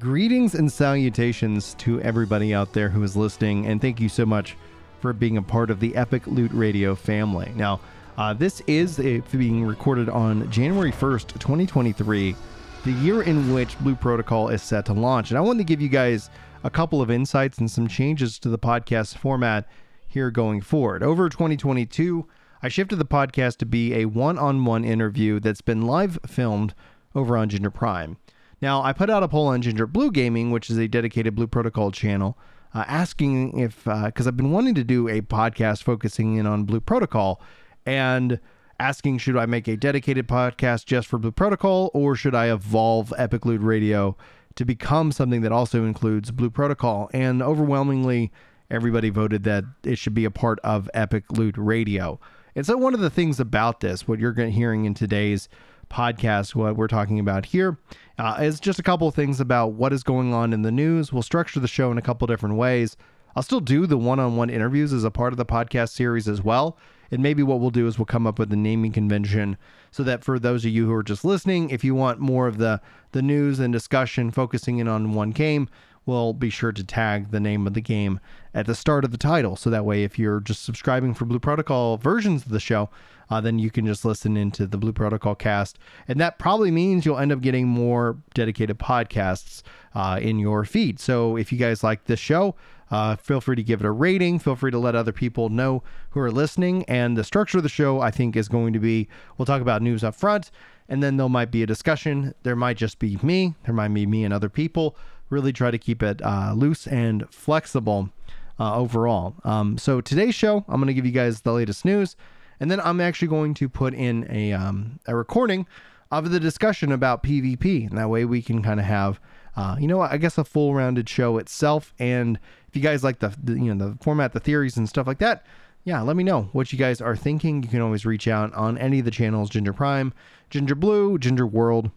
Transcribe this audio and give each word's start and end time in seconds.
Greetings 0.00 0.54
and 0.54 0.70
salutations 0.70 1.74
to 1.74 2.00
everybody 2.02 2.54
out 2.54 2.72
there 2.72 2.88
who 2.88 3.02
is 3.02 3.16
listening, 3.16 3.66
and 3.66 3.80
thank 3.80 3.98
you 3.98 4.08
so 4.08 4.24
much 4.24 4.56
for 5.00 5.12
being 5.12 5.36
a 5.36 5.42
part 5.42 5.72
of 5.72 5.80
the 5.80 5.96
Epic 5.96 6.24
Loot 6.28 6.52
Radio 6.54 6.94
family. 6.94 7.50
Now, 7.56 7.80
uh, 8.16 8.32
this 8.32 8.62
is 8.68 9.00
a, 9.00 9.18
being 9.32 9.64
recorded 9.64 10.08
on 10.08 10.48
January 10.52 10.92
1st, 10.92 11.40
2023, 11.40 12.36
the 12.84 12.92
year 12.92 13.22
in 13.22 13.52
which 13.52 13.76
Blue 13.80 13.96
Protocol 13.96 14.50
is 14.50 14.62
set 14.62 14.86
to 14.86 14.92
launch. 14.92 15.32
And 15.32 15.38
I 15.38 15.40
wanted 15.40 15.58
to 15.58 15.64
give 15.64 15.82
you 15.82 15.88
guys 15.88 16.30
a 16.62 16.70
couple 16.70 17.02
of 17.02 17.10
insights 17.10 17.58
and 17.58 17.68
some 17.68 17.88
changes 17.88 18.38
to 18.38 18.48
the 18.48 18.56
podcast 18.56 19.16
format 19.16 19.66
here 20.06 20.30
going 20.30 20.60
forward. 20.60 21.02
Over 21.02 21.28
2022, 21.28 22.24
I 22.62 22.68
shifted 22.68 23.00
the 23.00 23.04
podcast 23.04 23.56
to 23.56 23.66
be 23.66 23.94
a 23.94 24.04
one 24.04 24.38
on 24.38 24.64
one 24.64 24.84
interview 24.84 25.40
that's 25.40 25.60
been 25.60 25.82
live 25.82 26.20
filmed 26.24 26.72
over 27.16 27.36
on 27.36 27.48
Ginger 27.48 27.72
Prime. 27.72 28.16
Now, 28.60 28.82
I 28.82 28.92
put 28.92 29.08
out 29.08 29.22
a 29.22 29.28
poll 29.28 29.46
on 29.46 29.62
Ginger 29.62 29.86
Blue 29.86 30.10
Gaming, 30.10 30.50
which 30.50 30.68
is 30.68 30.78
a 30.78 30.88
dedicated 30.88 31.34
Blue 31.34 31.46
Protocol 31.46 31.92
channel, 31.92 32.36
uh, 32.74 32.84
asking 32.88 33.58
if, 33.58 33.84
because 33.84 34.26
uh, 34.26 34.30
I've 34.30 34.36
been 34.36 34.50
wanting 34.50 34.74
to 34.74 34.84
do 34.84 35.08
a 35.08 35.20
podcast 35.20 35.82
focusing 35.84 36.36
in 36.36 36.46
on 36.46 36.64
Blue 36.64 36.80
Protocol 36.80 37.40
and 37.86 38.40
asking, 38.80 39.18
should 39.18 39.36
I 39.36 39.46
make 39.46 39.68
a 39.68 39.76
dedicated 39.76 40.26
podcast 40.26 40.86
just 40.86 41.06
for 41.06 41.18
Blue 41.18 41.32
Protocol 41.32 41.90
or 41.94 42.16
should 42.16 42.34
I 42.34 42.50
evolve 42.50 43.12
Epic 43.16 43.44
Loot 43.46 43.60
Radio 43.60 44.16
to 44.56 44.64
become 44.64 45.12
something 45.12 45.42
that 45.42 45.52
also 45.52 45.84
includes 45.84 46.30
Blue 46.32 46.50
Protocol? 46.50 47.10
And 47.14 47.42
overwhelmingly, 47.42 48.32
everybody 48.70 49.10
voted 49.10 49.44
that 49.44 49.64
it 49.84 49.98
should 49.98 50.14
be 50.14 50.24
a 50.24 50.30
part 50.30 50.58
of 50.64 50.90
Epic 50.94 51.24
Loot 51.30 51.54
Radio. 51.56 52.20
And 52.54 52.66
so, 52.66 52.76
one 52.76 52.94
of 52.94 53.00
the 53.00 53.10
things 53.10 53.38
about 53.38 53.80
this, 53.80 54.08
what 54.08 54.18
you're 54.18 54.34
hearing 54.34 54.84
in 54.84 54.94
today's 54.94 55.48
podcast, 55.88 56.54
what 56.54 56.76
we're 56.76 56.88
talking 56.88 57.18
about 57.18 57.46
here, 57.46 57.78
uh, 58.18 58.38
is 58.40 58.60
just 58.60 58.78
a 58.78 58.82
couple 58.82 59.08
of 59.08 59.14
things 59.14 59.40
about 59.40 59.72
what 59.72 59.92
is 59.92 60.02
going 60.02 60.32
on 60.32 60.52
in 60.52 60.62
the 60.62 60.72
news. 60.72 61.12
We'll 61.12 61.22
structure 61.22 61.60
the 61.60 61.68
show 61.68 61.90
in 61.90 61.98
a 61.98 62.02
couple 62.02 62.26
different 62.26 62.56
ways. 62.56 62.96
I'll 63.36 63.42
still 63.42 63.60
do 63.60 63.86
the 63.86 63.98
one 63.98 64.18
on 64.18 64.36
one 64.36 64.50
interviews 64.50 64.92
as 64.92 65.04
a 65.04 65.10
part 65.10 65.32
of 65.32 65.36
the 65.36 65.46
podcast 65.46 65.90
series 65.90 66.28
as 66.28 66.42
well. 66.42 66.76
And 67.10 67.22
maybe 67.22 67.42
what 67.42 67.60
we'll 67.60 67.70
do 67.70 67.86
is 67.86 67.98
we'll 67.98 68.06
come 68.06 68.26
up 68.26 68.38
with 68.38 68.52
a 68.52 68.56
naming 68.56 68.92
convention 68.92 69.56
so 69.90 70.02
that 70.02 70.24
for 70.24 70.38
those 70.38 70.64
of 70.64 70.72
you 70.72 70.86
who 70.86 70.92
are 70.92 71.02
just 71.02 71.24
listening, 71.24 71.70
if 71.70 71.84
you 71.84 71.94
want 71.94 72.20
more 72.20 72.46
of 72.46 72.58
the, 72.58 72.80
the 73.12 73.22
news 73.22 73.60
and 73.60 73.72
discussion 73.72 74.30
focusing 74.30 74.78
in 74.78 74.88
on 74.88 75.14
one 75.14 75.30
game, 75.30 75.68
we'll 76.08 76.32
be 76.32 76.48
sure 76.48 76.72
to 76.72 76.82
tag 76.82 77.30
the 77.30 77.38
name 77.38 77.66
of 77.66 77.74
the 77.74 77.82
game 77.82 78.18
at 78.54 78.66
the 78.66 78.74
start 78.74 79.04
of 79.04 79.10
the 79.12 79.18
title. 79.18 79.54
So 79.54 79.68
that 79.68 79.84
way, 79.84 80.04
if 80.04 80.18
you're 80.18 80.40
just 80.40 80.64
subscribing 80.64 81.12
for 81.12 81.26
Blue 81.26 81.38
Protocol 81.38 81.98
versions 81.98 82.46
of 82.46 82.50
the 82.50 82.58
show, 82.58 82.88
uh, 83.30 83.42
then 83.42 83.58
you 83.58 83.70
can 83.70 83.84
just 83.86 84.06
listen 84.06 84.34
into 84.34 84.66
the 84.66 84.78
Blue 84.78 84.94
Protocol 84.94 85.34
cast. 85.34 85.78
And 86.08 86.18
that 86.18 86.38
probably 86.38 86.70
means 86.70 87.04
you'll 87.04 87.18
end 87.18 87.30
up 87.30 87.42
getting 87.42 87.68
more 87.68 88.16
dedicated 88.32 88.78
podcasts 88.78 89.62
uh, 89.94 90.18
in 90.20 90.38
your 90.38 90.64
feed. 90.64 90.98
So 90.98 91.36
if 91.36 91.52
you 91.52 91.58
guys 91.58 91.84
like 91.84 92.06
this 92.06 92.18
show, 92.18 92.54
uh, 92.90 93.16
feel 93.16 93.42
free 93.42 93.56
to 93.56 93.62
give 93.62 93.80
it 93.80 93.86
a 93.86 93.90
rating. 93.90 94.38
Feel 94.38 94.56
free 94.56 94.70
to 94.70 94.78
let 94.78 94.94
other 94.94 95.12
people 95.12 95.50
know 95.50 95.82
who 96.10 96.20
are 96.20 96.30
listening. 96.30 96.84
And 96.88 97.18
the 97.18 97.24
structure 97.24 97.58
of 97.58 97.64
the 97.64 97.68
show, 97.68 98.00
I 98.00 98.10
think, 98.10 98.34
is 98.34 98.48
going 98.48 98.72
to 98.72 98.78
be 98.78 99.08
we'll 99.36 99.44
talk 99.44 99.60
about 99.60 99.82
news 99.82 100.02
up 100.02 100.14
front, 100.14 100.50
and 100.88 101.02
then 101.02 101.18
there 101.18 101.28
might 101.28 101.50
be 101.50 101.62
a 101.62 101.66
discussion. 101.66 102.34
There 102.44 102.56
might 102.56 102.78
just 102.78 102.98
be 102.98 103.18
me. 103.22 103.54
There 103.64 103.74
might 103.74 103.92
be 103.92 104.06
me 104.06 104.24
and 104.24 104.32
other 104.32 104.48
people. 104.48 104.96
Really 105.30 105.52
try 105.52 105.70
to 105.70 105.78
keep 105.78 106.02
it 106.02 106.22
uh, 106.24 106.52
loose 106.56 106.86
and 106.86 107.24
flexible 107.30 108.10
uh, 108.58 108.76
overall. 108.76 109.34
Um, 109.44 109.78
so 109.78 110.00
today's 110.00 110.34
show, 110.34 110.64
I'm 110.68 110.76
going 110.76 110.88
to 110.88 110.94
give 110.94 111.06
you 111.06 111.12
guys 111.12 111.42
the 111.42 111.52
latest 111.52 111.84
news. 111.84 112.16
And 112.60 112.70
then 112.70 112.80
I'm 112.80 113.00
actually 113.00 113.28
going 113.28 113.54
to 113.54 113.68
put 113.68 113.94
in 113.94 114.26
a, 114.30 114.52
um, 114.52 114.98
a 115.06 115.14
recording 115.14 115.66
of 116.10 116.30
the 116.30 116.40
discussion 116.40 116.90
about 116.90 117.22
PvP. 117.22 117.88
And 117.88 117.98
that 117.98 118.10
way 118.10 118.24
we 118.24 118.42
can 118.42 118.62
kind 118.62 118.80
of 118.80 118.86
have, 118.86 119.20
uh, 119.56 119.76
you 119.78 119.86
know, 119.86 120.00
I 120.00 120.16
guess 120.16 120.38
a 120.38 120.44
full 120.44 120.74
rounded 120.74 121.08
show 121.08 121.38
itself. 121.38 121.94
And 121.98 122.38
if 122.68 122.74
you 122.74 122.82
guys 122.82 123.04
like 123.04 123.20
the, 123.20 123.32
the, 123.42 123.54
you 123.54 123.72
know, 123.74 123.90
the 123.90 123.98
format, 124.02 124.32
the 124.32 124.40
theories 124.40 124.76
and 124.76 124.88
stuff 124.88 125.06
like 125.06 125.18
that, 125.18 125.44
yeah, 125.84 126.00
let 126.02 126.16
me 126.16 126.24
know 126.24 126.48
what 126.52 126.72
you 126.72 126.78
guys 126.78 127.00
are 127.00 127.16
thinking. 127.16 127.62
You 127.62 127.68
can 127.68 127.80
always 127.80 128.04
reach 128.04 128.28
out 128.28 128.52
on 128.54 128.76
any 128.76 128.98
of 128.98 129.04
the 129.04 129.10
channels 129.10 129.50
Ginger 129.50 129.72
Prime, 129.72 130.12
Ginger 130.50 130.74
Blue, 130.74 131.18
Ginger 131.18 131.46
World, 131.46 131.90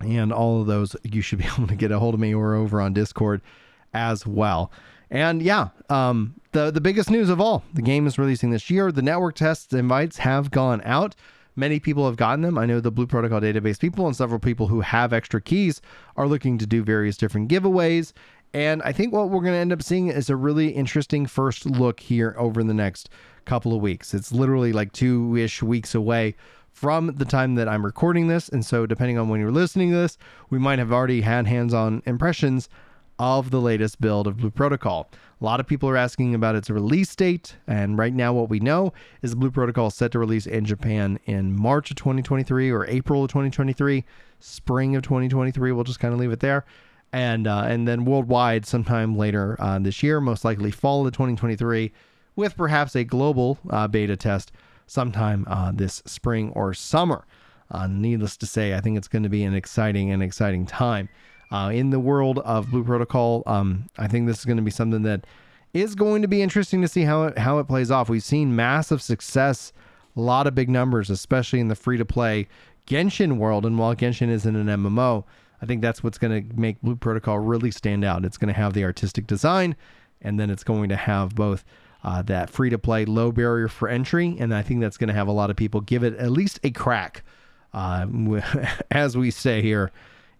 and 0.00 0.32
all 0.32 0.60
of 0.60 0.66
those. 0.66 0.96
You 1.02 1.22
should 1.22 1.38
be 1.38 1.44
able 1.56 1.66
to 1.66 1.76
get 1.76 1.92
a 1.92 1.98
hold 1.98 2.14
of 2.14 2.20
me 2.20 2.34
or 2.34 2.54
over 2.54 2.80
on 2.80 2.92
Discord 2.92 3.40
as 3.92 4.26
well. 4.26 4.72
And 5.10 5.42
yeah, 5.42 5.68
um, 5.90 6.34
the 6.52 6.70
the 6.70 6.80
biggest 6.80 7.10
news 7.10 7.28
of 7.28 7.40
all, 7.40 7.62
the 7.74 7.82
game 7.82 8.06
is 8.06 8.18
releasing 8.18 8.50
this 8.50 8.70
year. 8.70 8.90
The 8.90 9.02
network 9.02 9.36
tests 9.36 9.72
invites 9.72 10.18
have 10.18 10.50
gone 10.50 10.82
out. 10.84 11.14
Many 11.56 11.78
people 11.78 12.06
have 12.06 12.16
gotten 12.16 12.42
them. 12.42 12.58
I 12.58 12.66
know 12.66 12.80
the 12.80 12.90
Blue 12.90 13.06
Protocol 13.06 13.40
database 13.40 13.78
people 13.78 14.06
and 14.08 14.16
several 14.16 14.40
people 14.40 14.66
who 14.66 14.80
have 14.80 15.12
extra 15.12 15.40
keys 15.40 15.80
are 16.16 16.26
looking 16.26 16.58
to 16.58 16.66
do 16.66 16.82
various 16.82 17.16
different 17.16 17.48
giveaways. 17.48 18.12
And 18.52 18.82
I 18.82 18.92
think 18.92 19.12
what 19.12 19.30
we're 19.30 19.40
going 19.40 19.54
to 19.54 19.58
end 19.58 19.72
up 19.72 19.82
seeing 19.82 20.08
is 20.08 20.30
a 20.30 20.36
really 20.36 20.68
interesting 20.68 21.26
first 21.26 21.66
look 21.66 22.00
here 22.00 22.34
over 22.38 22.64
the 22.64 22.74
next 22.74 23.08
couple 23.44 23.74
of 23.74 23.82
weeks. 23.82 24.14
It's 24.14 24.32
literally 24.32 24.72
like 24.72 24.92
two 24.92 25.36
ish 25.36 25.62
weeks 25.62 25.94
away 25.94 26.34
from 26.74 27.14
the 27.16 27.24
time 27.24 27.54
that 27.54 27.68
I'm 27.68 27.84
recording 27.84 28.26
this. 28.26 28.48
And 28.48 28.66
so, 28.66 28.84
depending 28.84 29.16
on 29.16 29.28
when 29.28 29.40
you're 29.40 29.52
listening 29.52 29.92
to 29.92 29.96
this, 29.96 30.18
we 30.50 30.58
might 30.58 30.80
have 30.80 30.92
already 30.92 31.20
had 31.20 31.46
hands 31.46 31.72
on 31.72 32.02
impressions 32.04 32.68
of 33.16 33.52
the 33.52 33.60
latest 33.60 34.00
build 34.00 34.26
of 34.26 34.38
Blue 34.38 34.50
Protocol. 34.50 35.08
A 35.40 35.44
lot 35.44 35.60
of 35.60 35.68
people 35.68 35.88
are 35.88 35.96
asking 35.96 36.34
about 36.34 36.56
its 36.56 36.68
release 36.68 37.14
date, 37.14 37.54
and 37.68 37.96
right 37.96 38.12
now, 38.12 38.32
what 38.32 38.48
we 38.48 38.58
know 38.58 38.92
is 39.22 39.36
Blue 39.36 39.52
Protocol 39.52 39.86
is 39.86 39.94
set 39.94 40.10
to 40.12 40.18
release 40.18 40.46
in 40.46 40.64
Japan 40.64 41.20
in 41.26 41.56
March 41.56 41.92
of 41.92 41.96
2023 41.96 42.70
or 42.70 42.84
April 42.86 43.22
of 43.22 43.30
2023, 43.30 44.04
spring 44.40 44.96
of 44.96 45.02
2023. 45.04 45.70
We'll 45.70 45.84
just 45.84 46.00
kind 46.00 46.12
of 46.12 46.18
leave 46.18 46.32
it 46.32 46.40
there, 46.40 46.64
and 47.12 47.46
uh, 47.46 47.66
and 47.68 47.86
then 47.86 48.04
worldwide 48.04 48.66
sometime 48.66 49.16
later 49.16 49.56
uh, 49.60 49.78
this 49.78 50.02
year, 50.02 50.20
most 50.20 50.44
likely 50.44 50.72
fall 50.72 51.06
of 51.06 51.12
2023, 51.12 51.92
with 52.34 52.56
perhaps 52.56 52.96
a 52.96 53.04
global 53.04 53.58
uh, 53.70 53.86
beta 53.86 54.16
test 54.16 54.50
sometime 54.86 55.44
uh, 55.48 55.72
this 55.72 56.02
spring 56.06 56.50
or 56.50 56.74
summer. 56.74 57.26
Uh, 57.70 57.86
needless 57.86 58.36
to 58.36 58.46
say, 58.46 58.74
I 58.74 58.80
think 58.80 58.96
it's 58.96 59.08
going 59.08 59.22
to 59.22 59.28
be 59.28 59.44
an 59.44 59.54
exciting 59.54 60.10
and 60.10 60.22
exciting 60.22 60.66
time 60.66 61.08
uh, 61.50 61.70
in 61.72 61.90
the 61.90 61.98
world 61.98 62.40
of 62.40 62.70
Blue 62.70 62.84
Protocol. 62.84 63.42
Um, 63.46 63.88
I 63.98 64.06
think 64.06 64.26
this 64.26 64.38
is 64.38 64.44
going 64.44 64.58
to 64.58 64.62
be 64.62 64.70
something 64.70 65.02
that 65.02 65.26
is 65.72 65.94
going 65.94 66.22
to 66.22 66.28
be 66.28 66.42
interesting 66.42 66.82
to 66.82 66.88
see 66.88 67.02
how 67.02 67.24
it 67.24 67.38
how 67.38 67.58
it 67.58 67.64
plays 67.64 67.90
off. 67.90 68.08
We've 68.08 68.22
seen 68.22 68.54
massive 68.54 69.02
success, 69.02 69.72
a 70.16 70.20
lot 70.20 70.46
of 70.46 70.54
big 70.54 70.70
numbers, 70.70 71.10
especially 71.10 71.60
in 71.60 71.68
the 71.68 71.74
free 71.74 71.98
to 71.98 72.04
play 72.04 72.48
Genshin 72.86 73.38
world. 73.38 73.66
And 73.66 73.78
while 73.78 73.94
Genshin 73.94 74.28
isn't 74.28 74.56
an 74.56 74.66
MMO, 74.66 75.24
I 75.60 75.66
think 75.66 75.82
that's 75.82 76.02
what's 76.02 76.18
going 76.18 76.48
to 76.48 76.56
make 76.60 76.80
Blue 76.82 76.96
Protocol 76.96 77.38
really 77.38 77.70
stand 77.70 78.04
out. 78.04 78.24
It's 78.24 78.36
going 78.36 78.52
to 78.52 78.60
have 78.60 78.74
the 78.74 78.84
artistic 78.84 79.26
design, 79.26 79.76
and 80.22 80.38
then 80.38 80.50
it's 80.50 80.64
going 80.64 80.88
to 80.90 80.96
have 80.96 81.34
both. 81.34 81.64
Uh, 82.04 82.20
that 82.20 82.50
free 82.50 82.68
to 82.68 82.78
play 82.78 83.06
low 83.06 83.32
barrier 83.32 83.66
for 83.66 83.88
entry, 83.88 84.36
and 84.38 84.54
I 84.54 84.60
think 84.60 84.82
that's 84.82 84.98
going 84.98 85.08
to 85.08 85.14
have 85.14 85.26
a 85.26 85.32
lot 85.32 85.48
of 85.48 85.56
people 85.56 85.80
give 85.80 86.04
it 86.04 86.14
at 86.18 86.30
least 86.30 86.60
a 86.62 86.70
crack, 86.70 87.24
uh, 87.72 88.06
as 88.90 89.16
we 89.16 89.30
say 89.30 89.62
here 89.62 89.90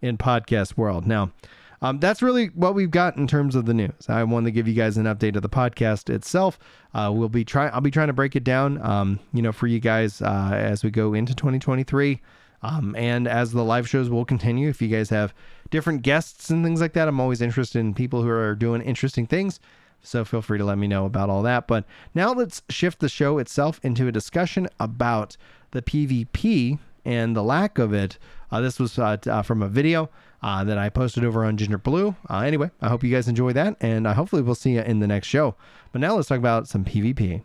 in 0.02 0.18
podcast 0.18 0.76
world. 0.76 1.06
Now, 1.06 1.32
um, 1.80 1.98
that's 2.00 2.22
really 2.22 2.46
what 2.48 2.74
we've 2.74 2.90
got 2.90 3.16
in 3.16 3.26
terms 3.26 3.54
of 3.54 3.66
the 3.66 3.74
news. 3.74 4.08
I 4.08 4.24
wanted 4.24 4.46
to 4.46 4.50
give 4.52 4.68
you 4.68 4.74
guys 4.74 4.96
an 4.96 5.04
update 5.04 5.36
of 5.36 5.42
the 5.42 5.48
podcast 5.48 6.08
itself. 6.08 6.58
Uh, 6.94 7.10
we'll 7.14 7.28
be 7.28 7.44
trying. 7.44 7.72
I'll 7.74 7.80
be 7.80 7.90
trying 7.90 8.06
to 8.06 8.14
break 8.14 8.36
it 8.36 8.44
down, 8.44 8.80
um, 8.80 9.20
you 9.32 9.42
know, 9.42 9.52
for 9.52 9.66
you 9.66 9.80
guys 9.80 10.22
uh, 10.22 10.50
as 10.54 10.84
we 10.84 10.90
go 10.90 11.14
into 11.14 11.34
2023. 11.34 12.20
Um, 12.62 12.96
and 12.96 13.28
as 13.28 13.52
the 13.52 13.62
live 13.62 13.86
shows 13.86 14.08
will 14.08 14.24
continue, 14.24 14.70
if 14.70 14.80
you 14.80 14.88
guys 14.88 15.10
have 15.10 15.34
different 15.70 16.00
guests 16.00 16.48
and 16.48 16.64
things 16.64 16.80
like 16.80 16.94
that, 16.94 17.08
I'm 17.08 17.20
always 17.20 17.42
interested 17.42 17.80
in 17.80 17.92
people 17.92 18.22
who 18.22 18.30
are 18.30 18.54
doing 18.54 18.80
interesting 18.80 19.26
things. 19.26 19.60
So 20.04 20.24
feel 20.24 20.42
free 20.42 20.58
to 20.58 20.64
let 20.64 20.78
me 20.78 20.86
know 20.86 21.06
about 21.06 21.30
all 21.30 21.42
that. 21.42 21.66
But 21.66 21.84
now 22.14 22.32
let's 22.32 22.62
shift 22.68 23.00
the 23.00 23.08
show 23.08 23.38
itself 23.38 23.80
into 23.82 24.06
a 24.06 24.12
discussion 24.12 24.68
about 24.78 25.36
the 25.70 25.82
PvP 25.82 26.78
and 27.04 27.36
the 27.36 27.42
lack 27.42 27.78
of 27.78 27.92
it. 27.92 28.18
Uh, 28.50 28.60
this 28.60 28.78
was 28.78 28.98
uh, 28.98 29.16
uh, 29.26 29.42
from 29.42 29.62
a 29.62 29.68
video 29.68 30.08
uh, 30.42 30.64
that 30.64 30.78
I 30.78 30.88
posted 30.88 31.24
over 31.24 31.44
on 31.44 31.56
Ginger 31.56 31.78
Blue. 31.78 32.14
Uh, 32.28 32.38
anyway, 32.40 32.70
I 32.80 32.88
hope 32.88 33.02
you 33.02 33.10
guys 33.10 33.28
enjoy 33.28 33.52
that, 33.54 33.76
and 33.80 34.06
uh, 34.06 34.14
hopefully 34.14 34.42
we'll 34.42 34.54
see 34.54 34.72
you 34.72 34.82
in 34.82 35.00
the 35.00 35.06
next 35.06 35.28
show. 35.28 35.56
But 35.92 36.00
now 36.00 36.14
let's 36.14 36.28
talk 36.28 36.38
about 36.38 36.68
some 36.68 36.84
PvP. 36.84 37.42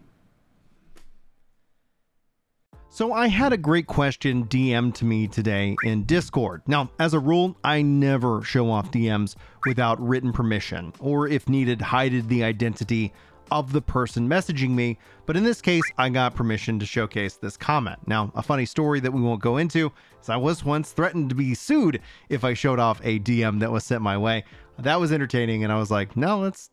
So 2.91 3.13
I 3.13 3.27
had 3.27 3.53
a 3.53 3.57
great 3.57 3.85
question 3.85 4.45
DM 4.45 4.91
to 4.95 5.05
me 5.05 5.27
today 5.27 5.75
in 5.83 6.05
Discord. 6.05 6.63
Now, 6.65 6.89
as 6.97 7.13
a 7.13 7.19
rule, 7.19 7.55
I 7.63 7.83
never 7.83 8.43
show 8.43 8.71
off 8.71 8.91
DMs 8.91 9.35
without 9.67 10.01
written 10.01 10.33
permission, 10.33 10.91
or 10.99 11.27
if 11.27 11.47
needed, 11.47 11.81
hide 11.81 12.27
the 12.27 12.43
identity 12.43 13.13
of 13.51 13.73
the 13.73 13.81
person 13.81 14.27
messaging 14.27 14.71
me, 14.71 14.97
but 15.27 15.37
in 15.37 15.43
this 15.43 15.61
case, 15.61 15.83
I 15.97 16.09
got 16.09 16.35
permission 16.35 16.79
to 16.79 16.85
showcase 16.85 17.35
this 17.35 17.57
comment. 17.57 17.99
Now, 18.07 18.31
a 18.35 18.41
funny 18.41 18.65
story 18.65 18.99
that 19.01 19.13
we 19.13 19.21
won't 19.21 19.41
go 19.41 19.57
into 19.57 19.91
is 20.19 20.29
I 20.29 20.37
was 20.37 20.65
once 20.65 20.91
threatened 20.91 21.29
to 21.29 21.35
be 21.35 21.53
sued 21.53 22.01
if 22.27 22.43
I 22.43 22.53
showed 22.55 22.79
off 22.79 23.01
a 23.03 23.19
DM 23.19 23.59
that 23.59 23.71
was 23.71 23.83
sent 23.83 24.01
my 24.01 24.17
way. 24.17 24.43
That 24.79 24.99
was 24.99 25.11
entertaining, 25.11 25.63
and 25.63 25.71
I 25.71 25.77
was 25.77 25.91
like, 25.91 26.17
no, 26.17 26.39
let's. 26.39 26.71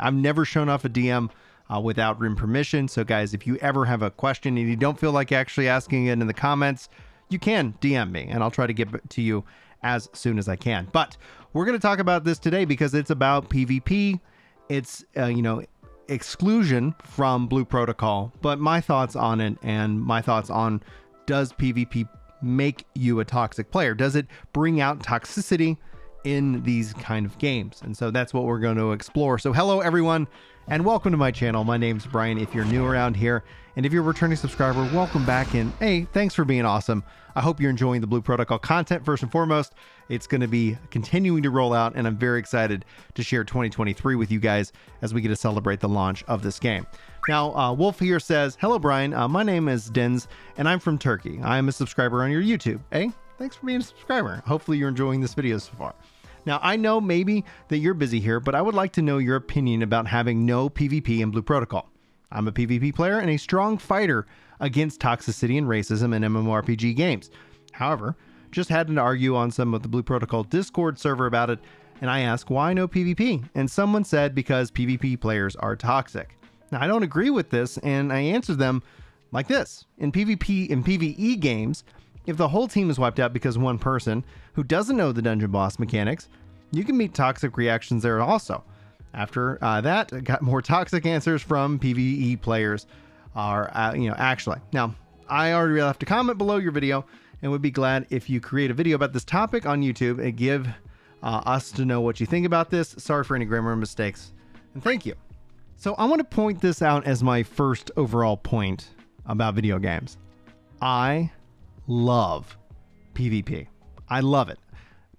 I've 0.00 0.14
never 0.14 0.44
shown 0.44 0.68
off 0.68 0.84
a 0.84 0.88
DM 0.90 1.30
uh, 1.74 1.80
without 1.80 2.18
written 2.18 2.36
permission. 2.36 2.88
So, 2.88 3.04
guys, 3.04 3.34
if 3.34 3.46
you 3.46 3.56
ever 3.56 3.84
have 3.84 4.02
a 4.02 4.10
question 4.10 4.56
and 4.56 4.68
you 4.68 4.76
don't 4.76 4.98
feel 4.98 5.12
like 5.12 5.32
actually 5.32 5.68
asking 5.68 6.06
it 6.06 6.12
in 6.12 6.26
the 6.26 6.34
comments, 6.34 6.88
you 7.28 7.38
can 7.38 7.74
DM 7.80 8.10
me, 8.10 8.26
and 8.30 8.42
I'll 8.42 8.50
try 8.50 8.66
to 8.66 8.72
get 8.72 9.10
to 9.10 9.22
you 9.22 9.44
as 9.82 10.08
soon 10.12 10.38
as 10.38 10.48
I 10.48 10.56
can. 10.56 10.88
But 10.92 11.16
we're 11.52 11.64
going 11.64 11.78
to 11.78 11.82
talk 11.82 11.98
about 11.98 12.24
this 12.24 12.38
today 12.38 12.64
because 12.64 12.94
it's 12.94 13.10
about 13.10 13.48
PvP. 13.48 14.20
It's, 14.68 15.04
uh, 15.16 15.26
you 15.26 15.42
know, 15.42 15.62
exclusion 16.08 16.94
from 17.02 17.46
Blue 17.46 17.64
Protocol, 17.64 18.32
but 18.42 18.58
my 18.58 18.80
thoughts 18.80 19.16
on 19.16 19.40
it 19.40 19.58
and 19.62 20.00
my 20.00 20.22
thoughts 20.22 20.50
on 20.50 20.82
does 21.26 21.52
PvP 21.52 22.08
make 22.42 22.84
you 22.94 23.20
a 23.20 23.24
toxic 23.24 23.70
player? 23.70 23.94
Does 23.94 24.16
it 24.16 24.26
bring 24.52 24.80
out 24.80 25.00
toxicity 25.00 25.76
in 26.24 26.62
these 26.62 26.92
kind 26.94 27.26
of 27.26 27.36
games? 27.38 27.80
And 27.82 27.96
so 27.96 28.10
that's 28.10 28.32
what 28.32 28.44
we're 28.44 28.58
going 28.58 28.76
to 28.76 28.92
explore. 28.92 29.38
So, 29.38 29.52
hello, 29.52 29.80
everyone, 29.80 30.28
and 30.68 30.84
welcome 30.84 31.12
to 31.12 31.16
my 31.16 31.30
channel. 31.30 31.62
My 31.62 31.76
name's 31.76 32.06
Brian. 32.06 32.38
If 32.38 32.54
you're 32.54 32.64
new 32.64 32.84
around 32.84 33.14
here, 33.14 33.44
and 33.76 33.86
if 33.86 33.92
you're 33.92 34.02
a 34.02 34.06
returning 34.06 34.36
subscriber, 34.36 34.82
welcome 34.92 35.24
back. 35.24 35.54
And 35.54 35.72
hey, 35.78 36.06
thanks 36.12 36.34
for 36.34 36.44
being 36.44 36.64
awesome. 36.64 37.04
I 37.36 37.40
hope 37.40 37.60
you're 37.60 37.70
enjoying 37.70 38.00
the 38.00 38.06
Blue 38.06 38.22
Protocol 38.22 38.58
content 38.58 39.04
first 39.04 39.22
and 39.22 39.30
foremost. 39.30 39.74
It's 40.08 40.26
going 40.26 40.40
to 40.40 40.48
be 40.48 40.76
continuing 40.90 41.42
to 41.42 41.50
roll 41.50 41.72
out, 41.72 41.94
and 41.94 42.06
I'm 42.06 42.16
very 42.16 42.38
excited 42.38 42.84
to 43.14 43.22
share 43.22 43.44
2023 43.44 44.16
with 44.16 44.30
you 44.32 44.40
guys 44.40 44.72
as 45.02 45.14
we 45.14 45.20
get 45.20 45.28
to 45.28 45.36
celebrate 45.36 45.80
the 45.80 45.88
launch 45.88 46.24
of 46.24 46.42
this 46.42 46.58
game. 46.58 46.86
Now, 47.28 47.54
uh, 47.54 47.72
Wolf 47.72 48.00
here 48.00 48.18
says, 48.18 48.56
Hello, 48.60 48.78
Brian. 48.78 49.14
Uh, 49.14 49.28
my 49.28 49.42
name 49.42 49.68
is 49.68 49.90
Dens, 49.90 50.26
and 50.56 50.68
I'm 50.68 50.80
from 50.80 50.98
Turkey. 50.98 51.40
I 51.42 51.58
am 51.58 51.68
a 51.68 51.72
subscriber 51.72 52.22
on 52.22 52.30
your 52.30 52.42
YouTube. 52.42 52.80
Hey, 52.90 53.12
thanks 53.38 53.56
for 53.56 53.66
being 53.66 53.80
a 53.80 53.84
subscriber. 53.84 54.42
Hopefully, 54.46 54.78
you're 54.78 54.88
enjoying 54.88 55.20
this 55.20 55.34
video 55.34 55.58
so 55.58 55.72
far. 55.78 55.94
Now, 56.46 56.60
I 56.62 56.76
know 56.76 57.00
maybe 57.00 57.44
that 57.68 57.78
you're 57.78 57.92
busy 57.92 58.20
here, 58.20 58.38
but 58.38 58.54
I 58.54 58.62
would 58.62 58.74
like 58.74 58.92
to 58.92 59.02
know 59.02 59.18
your 59.18 59.36
opinion 59.36 59.82
about 59.82 60.06
having 60.06 60.46
no 60.46 60.70
PvP 60.70 61.18
in 61.18 61.32
Blue 61.32 61.42
Protocol. 61.42 61.90
I'm 62.30 62.46
a 62.46 62.52
PvP 62.52 62.94
player 62.94 63.18
and 63.18 63.28
a 63.30 63.36
strong 63.36 63.78
fighter 63.78 64.26
against 64.60 65.00
toxicity 65.00 65.58
and 65.58 65.66
racism 65.66 66.14
in 66.14 66.22
MMORPG 66.22 66.94
games. 66.94 67.30
However, 67.72 68.16
just 68.52 68.70
had 68.70 68.86
to 68.86 68.98
argue 68.98 69.34
on 69.34 69.50
some 69.50 69.74
of 69.74 69.82
the 69.82 69.88
Blue 69.88 70.04
Protocol 70.04 70.44
Discord 70.44 70.98
server 70.98 71.26
about 71.26 71.50
it, 71.50 71.58
and 72.00 72.08
I 72.08 72.20
asked 72.20 72.48
why 72.48 72.72
no 72.72 72.86
PvP, 72.86 73.48
and 73.54 73.70
someone 73.70 74.04
said 74.04 74.34
because 74.34 74.70
PvP 74.70 75.20
players 75.20 75.56
are 75.56 75.74
toxic. 75.74 76.38
Now, 76.70 76.80
I 76.80 76.86
don't 76.86 77.02
agree 77.02 77.30
with 77.30 77.50
this, 77.50 77.76
and 77.78 78.12
I 78.12 78.20
answered 78.20 78.58
them 78.58 78.82
like 79.32 79.48
this. 79.48 79.84
In 79.98 80.12
PvP 80.12 80.70
and 80.70 80.84
PvE 80.84 81.40
games, 81.40 81.84
if 82.26 82.36
the 82.36 82.48
whole 82.48 82.68
team 82.68 82.90
is 82.90 82.98
wiped 82.98 83.20
out 83.20 83.32
because 83.32 83.56
one 83.56 83.78
person 83.78 84.24
who 84.54 84.64
doesn't 84.64 84.96
know 84.96 85.12
the 85.12 85.22
dungeon 85.22 85.50
boss 85.50 85.78
mechanics, 85.78 86.28
you 86.72 86.84
can 86.84 86.96
meet 86.96 87.14
toxic 87.14 87.56
reactions 87.56 88.02
there 88.02 88.20
also. 88.20 88.62
After 89.14 89.62
uh, 89.62 89.80
that, 89.80 90.24
got 90.24 90.42
more 90.42 90.60
toxic 90.60 91.06
answers 91.06 91.40
from 91.42 91.78
PvE 91.78 92.40
players. 92.42 92.86
Are 93.34 93.70
uh, 93.74 93.94
you 93.94 94.08
know 94.08 94.16
actually 94.18 94.58
now? 94.72 94.94
I 95.28 95.52
already 95.52 95.82
left 95.82 96.02
a 96.02 96.06
comment 96.06 96.38
below 96.38 96.56
your 96.56 96.72
video 96.72 97.04
and 97.42 97.50
would 97.50 97.62
be 97.62 97.70
glad 97.70 98.06
if 98.10 98.30
you 98.30 98.40
create 98.40 98.70
a 98.70 98.74
video 98.74 98.94
about 98.94 99.12
this 99.12 99.24
topic 99.24 99.66
on 99.66 99.82
YouTube 99.82 100.22
and 100.22 100.36
give 100.36 100.68
uh, 101.22 101.42
us 101.44 101.70
to 101.72 101.84
know 101.84 102.00
what 102.00 102.20
you 102.20 102.26
think 102.26 102.46
about 102.46 102.70
this. 102.70 102.94
Sorry 102.98 103.24
for 103.24 103.34
any 103.34 103.44
grammar 103.44 103.74
mistakes, 103.76 104.32
and 104.74 104.82
thank 104.82 105.06
you. 105.06 105.14
So 105.76 105.94
I 105.94 106.06
want 106.06 106.20
to 106.20 106.24
point 106.24 106.60
this 106.60 106.82
out 106.82 107.06
as 107.06 107.22
my 107.22 107.42
first 107.42 107.90
overall 107.96 108.36
point 108.36 108.88
about 109.26 109.54
video 109.54 109.78
games. 109.78 110.16
I 110.80 111.30
love 111.86 112.56
PvP. 113.14 113.66
I 114.08 114.20
love 114.20 114.48
it. 114.48 114.58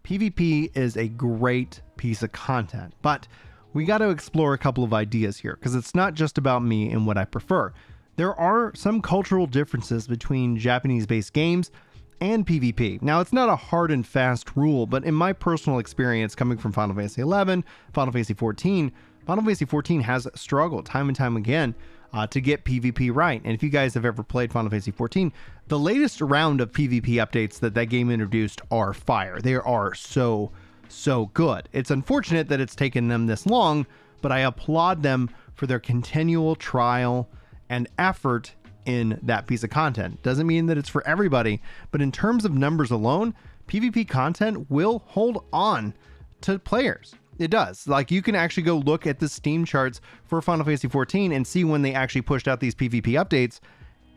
PvP 0.04 0.76
is 0.76 0.96
a 0.96 1.08
great 1.08 1.82
piece 1.98 2.24
of 2.24 2.32
content, 2.32 2.94
but 3.02 3.28
we 3.74 3.86
got 3.86 3.98
to 4.00 4.10
explore 4.10 4.54
a 4.54 4.58
couple 4.58 4.84
of 4.84 4.94
ideas 4.94 5.38
here 5.38 5.56
because 5.56 5.76
it's 5.76 5.94
not 5.94 6.14
just 6.14 6.38
about 6.38 6.64
me 6.64 6.92
and 6.92 7.06
what 7.06 7.18
I 7.18 7.26
prefer. 7.26 7.74
There 8.16 8.34
are 8.36 8.74
some 8.74 9.02
cultural 9.02 9.46
differences 9.46 10.08
between 10.08 10.58
Japanese 10.58 11.06
based 11.06 11.34
games 11.34 11.72
and 12.20 12.48
PvP. 12.48 13.02
Now, 13.02 13.20
it's 13.20 13.34
not 13.34 13.50
a 13.50 13.56
hard 13.56 13.92
and 13.92 14.06
fast 14.06 14.56
rule, 14.56 14.88
but 14.88 15.04
in 15.04 15.14
my 15.14 15.34
personal 15.34 15.80
experience 15.80 16.34
coming 16.34 16.58
from 16.58 16.72
Final 16.72 16.96
Fantasy 16.96 17.22
XI, 17.22 17.64
Final 17.94 18.12
Fantasy 18.12 18.34
XIV, 18.34 18.92
Final 19.26 19.44
Fantasy 19.44 19.66
XIV 19.66 20.02
has 20.02 20.28
struggled 20.34 20.86
time 20.86 21.10
and 21.10 21.16
time 21.16 21.36
again 21.36 21.76
uh, 22.14 22.28
to 22.28 22.42
get 22.42 22.66
PvP 22.66 23.14
right. 23.14 23.42
And 23.44 23.54
if 23.54 23.62
you 23.62 23.70
guys 23.70 23.94
have 23.94 24.06
ever 24.06 24.24
played 24.24 24.52
Final 24.52 24.70
Fantasy 24.70 24.92
XIV, 24.92 25.32
the 25.68 25.80
latest 25.80 26.22
round 26.22 26.62
of 26.62 26.72
PvP 26.72 27.16
updates 27.16 27.60
that 27.60 27.74
that 27.74 27.86
game 27.86 28.10
introduced 28.10 28.62
are 28.72 28.94
fire. 28.94 29.40
They 29.40 29.56
are 29.56 29.94
so, 29.94 30.52
so 30.88 31.28
good. 31.34 31.70
It's 31.74 31.92
unfortunate 31.92 32.50
that 32.50 32.62
it's 32.62 32.76
taken 32.76 33.08
them 33.08 33.28
this 33.28 33.46
long, 33.46 33.86
but 34.22 34.32
I 34.32 34.40
applaud 34.40 35.04
them 35.04 35.30
for 35.56 35.68
their 35.68 35.80
continual 35.80 36.56
trial 36.56 37.30
and 37.70 37.88
effort 37.98 38.54
in 38.86 39.20
that 39.22 39.48
piece 39.48 39.64
of 39.64 39.70
content. 39.70 40.24
Doesn't 40.24 40.48
mean 40.48 40.68
that 40.68 40.78
it's 40.78 40.90
for 40.90 41.06
everybody, 41.06 41.62
but 41.92 42.02
in 42.02 42.12
terms 42.12 42.46
of 42.46 42.54
numbers 42.54 42.90
alone, 42.90 43.34
PvP 43.68 44.08
content 44.08 44.72
will 44.72 45.04
hold 45.08 45.44
on 45.52 45.94
to 46.42 46.58
players. 46.58 47.16
It 47.40 47.52
does. 47.52 47.88
Like 47.88 48.12
you 48.12 48.22
can 48.22 48.36
actually 48.36 48.64
go 48.64 48.78
look 48.78 49.06
at 49.06 49.20
the 49.20 49.30
Steam 49.30 49.66
charts 49.66 50.02
for 50.26 50.42
Final 50.42 50.66
Fantasy 50.66 50.88
14 50.88 51.32
and 51.32 51.46
see 51.46 51.64
when 51.64 51.82
they 51.82 51.94
actually 51.94 52.22
pushed 52.22 52.48
out 52.48 52.60
these 52.60 52.76
PvP 52.76 53.14
updates, 53.14 53.60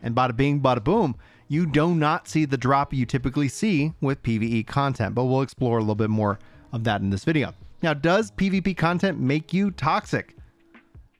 and 0.03 0.15
bada 0.15 0.35
bing, 0.35 0.59
bada 0.59 0.83
boom, 0.83 1.15
you 1.47 1.65
do 1.65 1.93
not 1.93 2.27
see 2.27 2.45
the 2.45 2.57
drop 2.57 2.93
you 2.93 3.05
typically 3.05 3.47
see 3.47 3.93
with 4.01 4.23
PvE 4.23 4.65
content. 4.65 5.13
But 5.13 5.25
we'll 5.25 5.41
explore 5.41 5.77
a 5.77 5.81
little 5.81 5.95
bit 5.95 6.09
more 6.09 6.39
of 6.71 6.83
that 6.85 7.01
in 7.01 7.09
this 7.09 7.23
video. 7.23 7.53
Now, 7.83 7.93
does 7.93 8.31
PvP 8.31 8.77
content 8.77 9.19
make 9.19 9.53
you 9.53 9.71
toxic? 9.71 10.35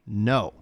No. 0.08 0.54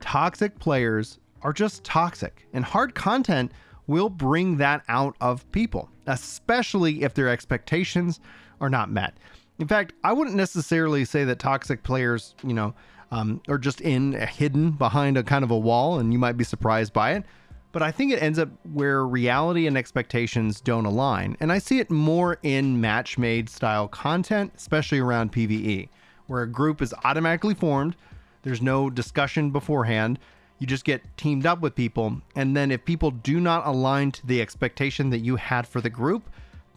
Toxic 0.00 0.58
players 0.58 1.18
are 1.42 1.52
just 1.52 1.84
toxic, 1.84 2.46
and 2.52 2.64
hard 2.64 2.94
content 2.94 3.52
will 3.86 4.08
bring 4.08 4.56
that 4.56 4.82
out 4.88 5.16
of 5.20 5.50
people, 5.52 5.88
especially 6.06 7.02
if 7.02 7.14
their 7.14 7.28
expectations 7.28 8.20
are 8.60 8.70
not 8.70 8.90
met. 8.90 9.16
In 9.58 9.66
fact, 9.66 9.92
I 10.04 10.12
wouldn't 10.12 10.36
necessarily 10.36 11.04
say 11.04 11.24
that 11.24 11.38
toxic 11.38 11.82
players, 11.82 12.34
you 12.44 12.54
know, 12.54 12.74
um, 13.10 13.40
are 13.48 13.58
just 13.58 13.80
in 13.80 14.12
hidden 14.12 14.72
behind 14.72 15.16
a 15.16 15.22
kind 15.22 15.42
of 15.42 15.50
a 15.50 15.58
wall, 15.58 15.98
and 15.98 16.12
you 16.12 16.18
might 16.18 16.36
be 16.36 16.44
surprised 16.44 16.92
by 16.92 17.12
it. 17.12 17.24
But 17.72 17.82
I 17.82 17.90
think 17.90 18.12
it 18.12 18.22
ends 18.22 18.38
up 18.38 18.48
where 18.72 19.04
reality 19.06 19.66
and 19.66 19.76
expectations 19.76 20.60
don't 20.60 20.86
align, 20.86 21.36
and 21.40 21.50
I 21.52 21.58
see 21.58 21.80
it 21.80 21.90
more 21.90 22.38
in 22.42 22.80
match-made 22.80 23.48
style 23.48 23.88
content, 23.88 24.52
especially 24.56 25.00
around 25.00 25.32
PVE, 25.32 25.88
where 26.26 26.42
a 26.42 26.50
group 26.50 26.80
is 26.80 26.94
automatically 27.04 27.54
formed. 27.54 27.96
There's 28.42 28.62
no 28.62 28.88
discussion 28.88 29.50
beforehand, 29.50 30.18
you 30.58 30.66
just 30.66 30.84
get 30.84 31.02
teamed 31.16 31.46
up 31.46 31.60
with 31.60 31.74
people. 31.74 32.20
And 32.34 32.56
then 32.56 32.70
if 32.70 32.84
people 32.84 33.10
do 33.10 33.40
not 33.40 33.66
align 33.66 34.12
to 34.12 34.26
the 34.26 34.40
expectation 34.40 35.10
that 35.10 35.18
you 35.18 35.36
had 35.36 35.66
for 35.66 35.80
the 35.80 35.90
group, 35.90 36.28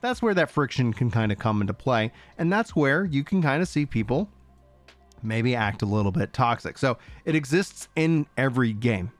that's 0.02 0.22
where 0.22 0.34
that 0.34 0.50
friction 0.50 0.94
can 0.94 1.12
kind 1.12 1.32
of 1.32 1.40
come 1.40 1.62
into 1.62 1.74
play. 1.74 2.12
And 2.38 2.52
that's 2.52 2.76
where 2.76 3.06
you 3.06 3.24
can 3.24 3.42
kind 3.42 3.62
of 3.62 3.68
see 3.68 3.86
people 3.86 4.30
maybe 5.24 5.56
act 5.56 5.82
a 5.82 5.86
little 5.86 6.12
bit 6.12 6.34
toxic. 6.34 6.78
So 6.78 6.98
it 7.26 7.36
exists 7.36 7.88
in 7.96 8.26
every 8.38 8.74
game, 8.74 9.12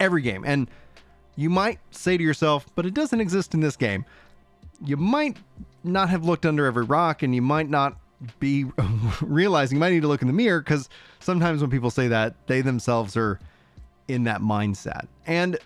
every 0.00 0.22
game. 0.22 0.42
And 0.46 0.68
you 1.36 1.50
might 1.50 1.78
say 1.90 2.16
to 2.16 2.22
yourself, 2.24 2.66
but 2.74 2.86
it 2.86 2.94
doesn't 2.94 3.20
exist 3.20 3.54
in 3.54 3.60
this 3.60 3.76
game. 3.76 4.04
You 4.84 4.96
might 4.96 5.36
not 5.82 6.08
have 6.08 6.24
looked 6.24 6.46
under 6.46 6.64
every 6.66 6.84
rock 6.84 7.22
and 7.22 7.34
you 7.34 7.42
might 7.42 7.68
not 7.68 7.98
be 8.38 8.64
realizing 9.20 9.76
you 9.76 9.80
might 9.80 9.90
need 9.90 10.02
to 10.02 10.08
look 10.08 10.22
in 10.22 10.28
the 10.28 10.34
mirror 10.34 10.60
because 10.60 10.88
sometimes 11.20 11.60
when 11.60 11.70
people 11.70 11.90
say 11.90 12.08
that, 12.08 12.34
they 12.46 12.62
themselves 12.62 13.16
are 13.16 13.38
in 14.08 14.24
that 14.24 14.40
mindset. 14.40 15.06
And 15.26 15.58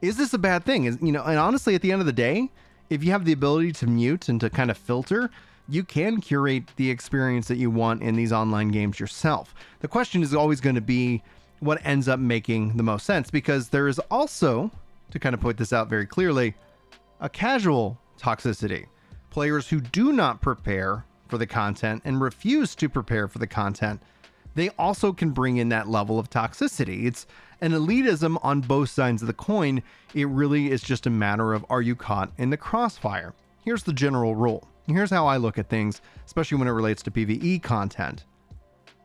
is 0.00 0.16
this 0.16 0.32
a 0.32 0.38
bad 0.38 0.64
thing? 0.64 0.84
Is 0.84 0.98
you 1.02 1.12
know, 1.12 1.22
and 1.22 1.38
honestly, 1.38 1.74
at 1.74 1.82
the 1.82 1.92
end 1.92 2.00
of 2.00 2.06
the 2.06 2.12
day, 2.12 2.50
if 2.90 3.04
you 3.04 3.12
have 3.12 3.24
the 3.24 3.32
ability 3.32 3.72
to 3.72 3.86
mute 3.86 4.28
and 4.28 4.40
to 4.40 4.50
kind 4.50 4.70
of 4.70 4.76
filter, 4.76 5.30
you 5.68 5.84
can 5.84 6.20
curate 6.20 6.64
the 6.76 6.90
experience 6.90 7.46
that 7.46 7.56
you 7.56 7.70
want 7.70 8.02
in 8.02 8.16
these 8.16 8.32
online 8.32 8.68
games 8.68 8.98
yourself. 8.98 9.54
The 9.78 9.88
question 9.88 10.22
is 10.22 10.34
always 10.34 10.60
going 10.60 10.74
to 10.74 10.80
be 10.80 11.22
what 11.60 11.80
ends 11.86 12.08
up 12.08 12.18
making 12.18 12.76
the 12.76 12.82
most 12.82 13.06
sense 13.06 13.30
because 13.30 13.68
there 13.68 13.86
is 13.86 14.00
also, 14.10 14.72
to 15.12 15.18
kind 15.20 15.34
of 15.34 15.40
point 15.40 15.56
this 15.56 15.72
out 15.72 15.88
very 15.88 16.06
clearly, 16.06 16.54
a 17.20 17.28
casual 17.28 17.98
toxicity. 18.18 18.86
Players 19.30 19.68
who 19.68 19.80
do 19.80 20.12
not 20.12 20.40
prepare 20.40 21.04
for 21.28 21.38
the 21.38 21.46
content 21.46 22.02
and 22.04 22.20
refuse 22.20 22.74
to 22.74 22.88
prepare 22.88 23.28
for 23.28 23.38
the 23.38 23.46
content, 23.46 24.02
they 24.56 24.70
also 24.70 25.12
can 25.12 25.30
bring 25.30 25.58
in 25.58 25.68
that 25.68 25.88
level 25.88 26.18
of 26.18 26.28
toxicity. 26.28 27.06
It's 27.06 27.26
an 27.60 27.72
elitism 27.72 28.38
on 28.42 28.60
both 28.60 28.90
sides 28.90 29.22
of 29.22 29.26
the 29.26 29.34
coin. 29.34 29.82
It 30.14 30.28
really 30.28 30.70
is 30.70 30.82
just 30.82 31.06
a 31.06 31.10
matter 31.10 31.52
of 31.52 31.64
are 31.70 31.82
you 31.82 31.94
caught 31.94 32.32
in 32.38 32.50
the 32.50 32.56
crossfire? 32.56 33.34
Here's 33.64 33.82
the 33.82 33.92
general 33.92 34.34
rule. 34.34 34.66
Here's 34.86 35.10
how 35.10 35.26
I 35.26 35.36
look 35.36 35.58
at 35.58 35.68
things, 35.68 36.00
especially 36.26 36.58
when 36.58 36.68
it 36.68 36.72
relates 36.72 37.02
to 37.02 37.10
PvE 37.10 37.62
content. 37.62 38.24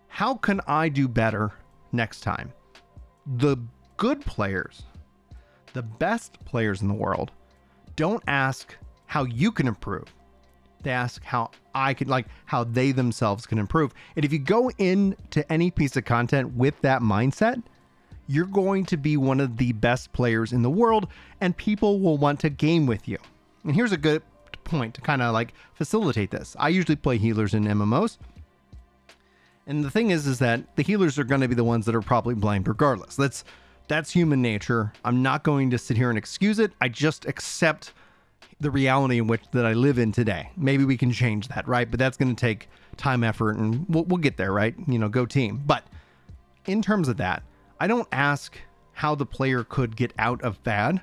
How 0.07 0.35
can 0.35 0.61
I 0.67 0.89
do 0.89 1.07
better 1.07 1.51
next 1.91 2.21
time? 2.21 2.53
The 3.37 3.57
good 3.97 4.21
players, 4.21 4.83
the 5.73 5.83
best 5.83 6.43
players 6.45 6.81
in 6.81 6.87
the 6.87 6.93
world, 6.93 7.31
don't 7.95 8.23
ask 8.27 8.75
how 9.05 9.25
you 9.25 9.51
can 9.51 9.67
improve. 9.67 10.05
They 10.81 10.91
ask 10.91 11.23
how 11.23 11.51
I 11.73 11.93
can, 11.93 12.07
like, 12.07 12.27
how 12.45 12.63
they 12.63 12.91
themselves 12.91 13.45
can 13.45 13.57
improve. 13.57 13.93
And 14.15 14.23
if 14.23 14.31
you 14.31 14.39
go 14.39 14.69
into 14.77 15.51
any 15.51 15.71
piece 15.71 15.97
of 15.97 16.05
content 16.05 16.53
with 16.53 16.79
that 16.81 17.01
mindset, 17.01 17.61
you're 18.27 18.45
going 18.45 18.85
to 18.85 18.97
be 18.97 19.17
one 19.17 19.39
of 19.39 19.57
the 19.57 19.71
best 19.73 20.11
players 20.13 20.51
in 20.51 20.61
the 20.61 20.69
world 20.69 21.07
and 21.41 21.55
people 21.55 21.99
will 21.99 22.17
want 22.17 22.39
to 22.41 22.49
game 22.49 22.85
with 22.85 23.07
you. 23.07 23.17
And 23.63 23.75
here's 23.75 23.91
a 23.91 23.97
good 23.97 24.21
point 24.63 24.95
to 24.95 25.01
kind 25.01 25.21
of 25.21 25.33
like 25.33 25.53
facilitate 25.73 26.31
this. 26.31 26.55
I 26.59 26.69
usually 26.69 26.95
play 26.95 27.17
healers 27.17 27.53
in 27.53 27.65
MMOs. 27.65 28.17
And 29.67 29.83
the 29.83 29.91
thing 29.91 30.11
is 30.11 30.27
is 30.27 30.39
that 30.39 30.75
the 30.75 30.83
healers 30.83 31.17
are 31.17 31.23
going 31.23 31.41
to 31.41 31.47
be 31.47 31.55
the 31.55 31.63
ones 31.63 31.85
that 31.85 31.95
are 31.95 32.01
probably 32.01 32.35
blamed 32.35 32.67
regardless. 32.67 33.15
That's 33.15 33.43
that's 33.87 34.11
human 34.11 34.41
nature. 34.41 34.93
I'm 35.03 35.21
not 35.21 35.43
going 35.43 35.69
to 35.71 35.77
sit 35.77 35.95
here 35.97 36.09
and 36.09 36.17
excuse 36.17 36.57
it. 36.59 36.71
I 36.81 36.89
just 36.89 37.25
accept 37.25 37.93
the 38.59 38.71
reality 38.71 39.19
in 39.19 39.27
which 39.27 39.41
that 39.51 39.65
I 39.65 39.73
live 39.73 39.99
in 39.99 40.11
today. 40.11 40.49
Maybe 40.57 40.85
we 40.85 40.97
can 40.97 41.11
change 41.11 41.47
that, 41.49 41.67
right? 41.67 41.89
But 41.89 41.99
that's 41.99 42.17
going 42.17 42.35
to 42.35 42.39
take 42.39 42.67
time, 42.97 43.23
effort, 43.23 43.57
and 43.57 43.85
we'll, 43.87 44.05
we'll 44.05 44.17
get 44.17 44.37
there, 44.37 44.51
right? 44.51 44.73
You 44.87 44.97
know, 44.97 45.09
go 45.09 45.25
team. 45.25 45.61
But 45.65 45.85
in 46.65 46.81
terms 46.81 47.07
of 47.07 47.17
that, 47.17 47.43
I 47.79 47.87
don't 47.87 48.07
ask 48.11 48.57
how 48.93 49.15
the 49.15 49.25
player 49.25 49.63
could 49.63 49.95
get 49.95 50.13
out 50.17 50.41
of 50.41 50.63
bad 50.63 51.01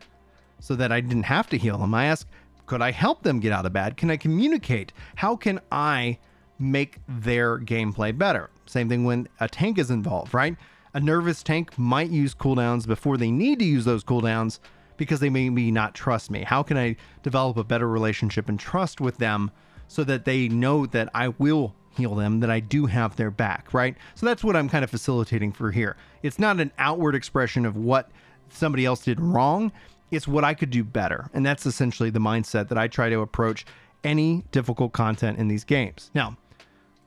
so 0.61 0.75
that 0.76 0.93
I 0.93 1.00
didn't 1.00 1.25
have 1.25 1.49
to 1.50 1.59
heal 1.59 1.79
them. 1.79 1.95
I 1.95 2.07
ask, 2.07 2.26
could 2.67 2.81
I 2.81 2.91
help 2.91 3.23
them 3.23 3.41
get 3.41 3.52
out 3.52 3.67
of 3.67 3.73
bad? 3.73 3.97
Can 3.97 4.11
I 4.11 4.17
communicate? 4.17 4.93
How 5.17 5.37
can 5.37 5.61
I 5.71 6.19
make 6.59 6.99
their 7.07 7.59
gameplay 7.59 8.17
better? 8.17 8.49
Same 8.67 8.88
thing 8.88 9.05
when 9.05 9.29
a 9.41 9.49
tank 9.49 9.79
is 9.79 9.91
involved, 9.91 10.33
right? 10.33 10.57
A 10.95 11.00
nervous 11.00 11.43
tank 11.43 11.76
might 11.79 12.11
use 12.11 12.35
cooldowns 12.35 12.87
before 12.87 13.17
they 13.17 13.31
need 13.31 13.59
to 13.59 13.64
use 13.64 13.85
those 13.85 14.05
cooldowns 14.05 14.59
because 14.97 15.21
they 15.21 15.31
maybe 15.31 15.71
not 15.71 15.95
trust 15.95 16.31
me. 16.31 16.43
How 16.43 16.62
can 16.62 16.76
I 16.79 16.97
develop 17.23 17.57
a 17.57 17.64
better 17.64 17.88
relationship 17.88 18.49
and 18.49 18.59
trust 18.59 19.00
with 19.00 19.19
them 19.19 19.50
so 19.88 20.05
that 20.05 20.25
they 20.25 20.49
know 20.49 20.87
that 20.87 21.11
I 21.14 21.29
will 21.29 21.75
heal 21.96 22.14
them, 22.14 22.40
that 22.40 22.50
I 22.50 22.61
do 22.61 22.87
have 22.87 23.16
their 23.16 23.30
back, 23.30 23.72
right? 23.75 23.96
So 24.14 24.26
that's 24.26 24.42
what 24.42 24.56
I'm 24.56 24.68
kind 24.68 24.84
of 24.84 24.90
facilitating 24.90 25.52
for 25.52 25.70
here. 25.70 25.96
It's 26.22 26.38
not 26.38 26.61
an 26.61 26.72
outward 26.78 27.14
expression 27.14 27.66
of 27.66 27.76
what 27.76 28.11
somebody 28.49 28.84
else 28.84 29.04
did 29.04 29.20
wrong, 29.20 29.72
it's 30.11 30.28
what 30.28 30.44
I 30.44 30.54
could 30.54 30.70
do 30.70 30.84
better. 30.84 31.30
And 31.32 31.44
that's 31.44 31.64
essentially 31.64 32.11
the 32.11 32.18
mindset 32.18 32.68
that 32.68 32.78
I 32.78 32.87
try 32.87 33.08
to 33.08 33.20
approach 33.20 33.64
any 34.04 34.44
difficult 34.52 34.92
content 34.92 35.38
in 35.38 35.49
these 35.49 35.64
games. 35.64 36.11
Now, 36.14 36.37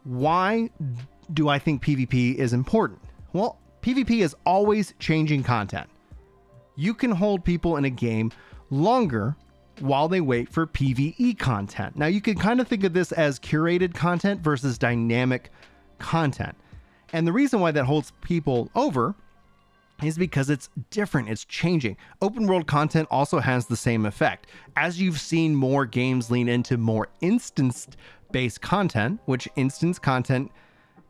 why 0.03 0.69
do 1.33 1.49
I 1.49 1.59
think 1.59 1.83
PvP 1.83 2.35
is 2.35 2.53
important? 2.53 2.99
Well, 3.33 3.59
PvP 3.81 4.23
is 4.23 4.35
always 4.45 4.93
changing 4.99 5.43
content. 5.43 5.89
You 6.75 6.93
can 6.93 7.11
hold 7.11 7.43
people 7.43 7.77
in 7.77 7.85
a 7.85 7.89
game 7.89 8.31
longer 8.69 9.35
while 9.79 10.07
they 10.07 10.21
wait 10.21 10.49
for 10.49 10.65
PvE 10.65 11.37
content. 11.37 11.95
Now, 11.95 12.07
you 12.07 12.21
can 12.21 12.37
kind 12.37 12.59
of 12.59 12.67
think 12.67 12.83
of 12.83 12.93
this 12.93 13.11
as 13.11 13.39
curated 13.39 13.93
content 13.93 14.41
versus 14.41 14.77
dynamic 14.77 15.51
content. 15.99 16.55
And 17.13 17.27
the 17.27 17.31
reason 17.31 17.59
why 17.59 17.71
that 17.71 17.85
holds 17.85 18.11
people 18.21 18.69
over 18.75 19.15
is 20.03 20.17
because 20.17 20.49
it's 20.49 20.69
different, 20.89 21.29
it's 21.29 21.45
changing. 21.45 21.95
Open 22.21 22.47
world 22.47 22.67
content 22.67 23.07
also 23.09 23.39
has 23.39 23.67
the 23.67 23.77
same 23.77 24.05
effect. 24.05 24.47
As 24.75 24.99
you've 24.99 25.19
seen 25.19 25.55
more 25.55 25.85
games 25.85 26.29
lean 26.29 26.49
into 26.49 26.77
more 26.77 27.07
instance 27.21 27.87
based 28.31 28.61
content, 28.61 29.19
which 29.25 29.47
instance 29.55 29.99
content 29.99 30.51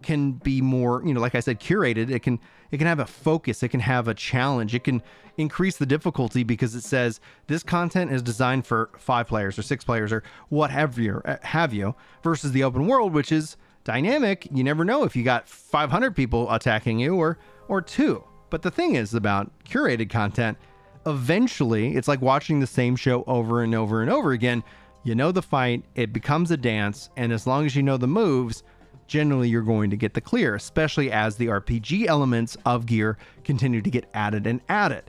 can 0.06 0.34
be 0.34 0.62
more, 0.62 1.02
you 1.06 1.14
know, 1.14 1.20
like 1.20 1.36
I 1.36 1.42
said, 1.42 1.60
curated. 1.60 2.10
It 2.10 2.22
can 2.22 2.40
it 2.72 2.78
can 2.78 2.88
have 2.88 3.00
a 3.00 3.06
focus, 3.06 3.62
it 3.64 3.70
can 3.70 3.80
have 3.82 4.08
a 4.08 4.14
challenge, 4.14 4.74
it 4.74 4.84
can 4.84 5.02
increase 5.38 5.78
the 5.78 5.86
difficulty 5.86 6.44
because 6.44 6.76
it 6.76 6.84
says 6.84 7.20
this 7.48 7.64
content 7.64 8.12
is 8.12 8.22
designed 8.22 8.66
for 8.66 8.90
five 8.98 9.28
players 9.28 9.60
or 9.60 9.62
six 9.62 9.84
players 9.84 10.12
or 10.12 10.24
what 10.50 10.72
have 10.72 10.98
you, 10.98 11.22
uh, 11.26 11.38
have 11.42 11.74
you 11.74 11.94
versus 12.24 12.52
the 12.54 12.64
open 12.64 12.88
world, 12.88 13.14
which 13.14 13.32
is 13.32 13.58
dynamic. 13.84 14.48
You 14.52 14.64
never 14.64 14.86
know 14.86 15.04
if 15.04 15.16
you 15.16 15.24
got 15.24 15.48
500 15.48 16.16
people 16.16 16.52
attacking 16.52 17.00
you 17.00 17.16
or 17.16 17.38
or 17.68 17.82
two. 17.82 18.24
But 18.50 18.62
the 18.62 18.72
thing 18.72 18.96
is 18.96 19.14
about 19.14 19.52
curated 19.66 20.10
content, 20.10 20.58
eventually 21.06 21.96
it's 21.96 22.08
like 22.08 22.22
watching 22.22 22.60
the 22.60 22.68
same 22.68 22.96
show 22.96 23.24
over 23.26 23.64
and 23.64 23.74
over 23.76 24.02
and 24.02 24.12
over 24.12 24.32
again. 24.32 24.64
You 25.04 25.14
know 25.14 25.32
the 25.32 25.42
fight, 25.42 25.86
it 25.94 26.14
becomes 26.14 26.50
a 26.50 26.58
dance, 26.58 27.12
and 27.16 27.32
as 27.32 27.46
long 27.46 27.66
as 27.68 27.76
you 27.76 27.84
know 27.84 27.96
the 27.96 28.08
moves, 28.08 28.64
generally 29.08 29.50
you're 29.50 29.62
going 29.62 29.90
to 29.90 29.98
get 29.98 30.14
the 30.14 30.22
clear, 30.22 30.56
especially 30.56 31.12
as 31.12 31.36
the 31.36 31.48
RPG 31.48 32.06
elements 32.08 32.58
of 32.66 32.86
gear 32.86 33.18
continue 33.44 33.82
to 33.82 33.90
get 33.90 34.10
added 34.14 34.48
and 34.48 34.62
added. 34.70 35.04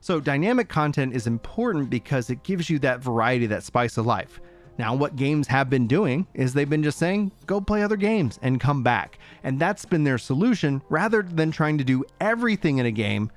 So, 0.00 0.20
dynamic 0.20 0.68
content 0.68 1.14
is 1.14 1.26
important 1.26 1.90
because 1.90 2.30
it 2.30 2.42
gives 2.44 2.70
you 2.70 2.78
that 2.80 3.00
variety, 3.00 3.46
that 3.46 3.64
spice 3.64 3.96
of 3.96 4.06
life. 4.06 4.40
Now, 4.78 4.94
what 4.94 5.16
games 5.16 5.48
have 5.48 5.70
been 5.70 5.86
doing 5.86 6.26
is 6.34 6.52
they've 6.52 6.68
been 6.68 6.82
just 6.82 6.98
saying, 6.98 7.32
go 7.46 7.60
play 7.60 7.82
other 7.82 7.96
games 7.96 8.38
and 8.42 8.60
come 8.60 8.82
back. 8.82 9.18
And 9.42 9.58
that's 9.58 9.86
been 9.86 10.04
their 10.04 10.18
solution 10.18 10.82
rather 10.90 11.22
than 11.22 11.50
trying 11.50 11.78
to 11.78 11.84
do 11.84 12.04
everything 12.20 12.78
in 12.78 12.86
a 12.86 12.90
game. 12.90 13.30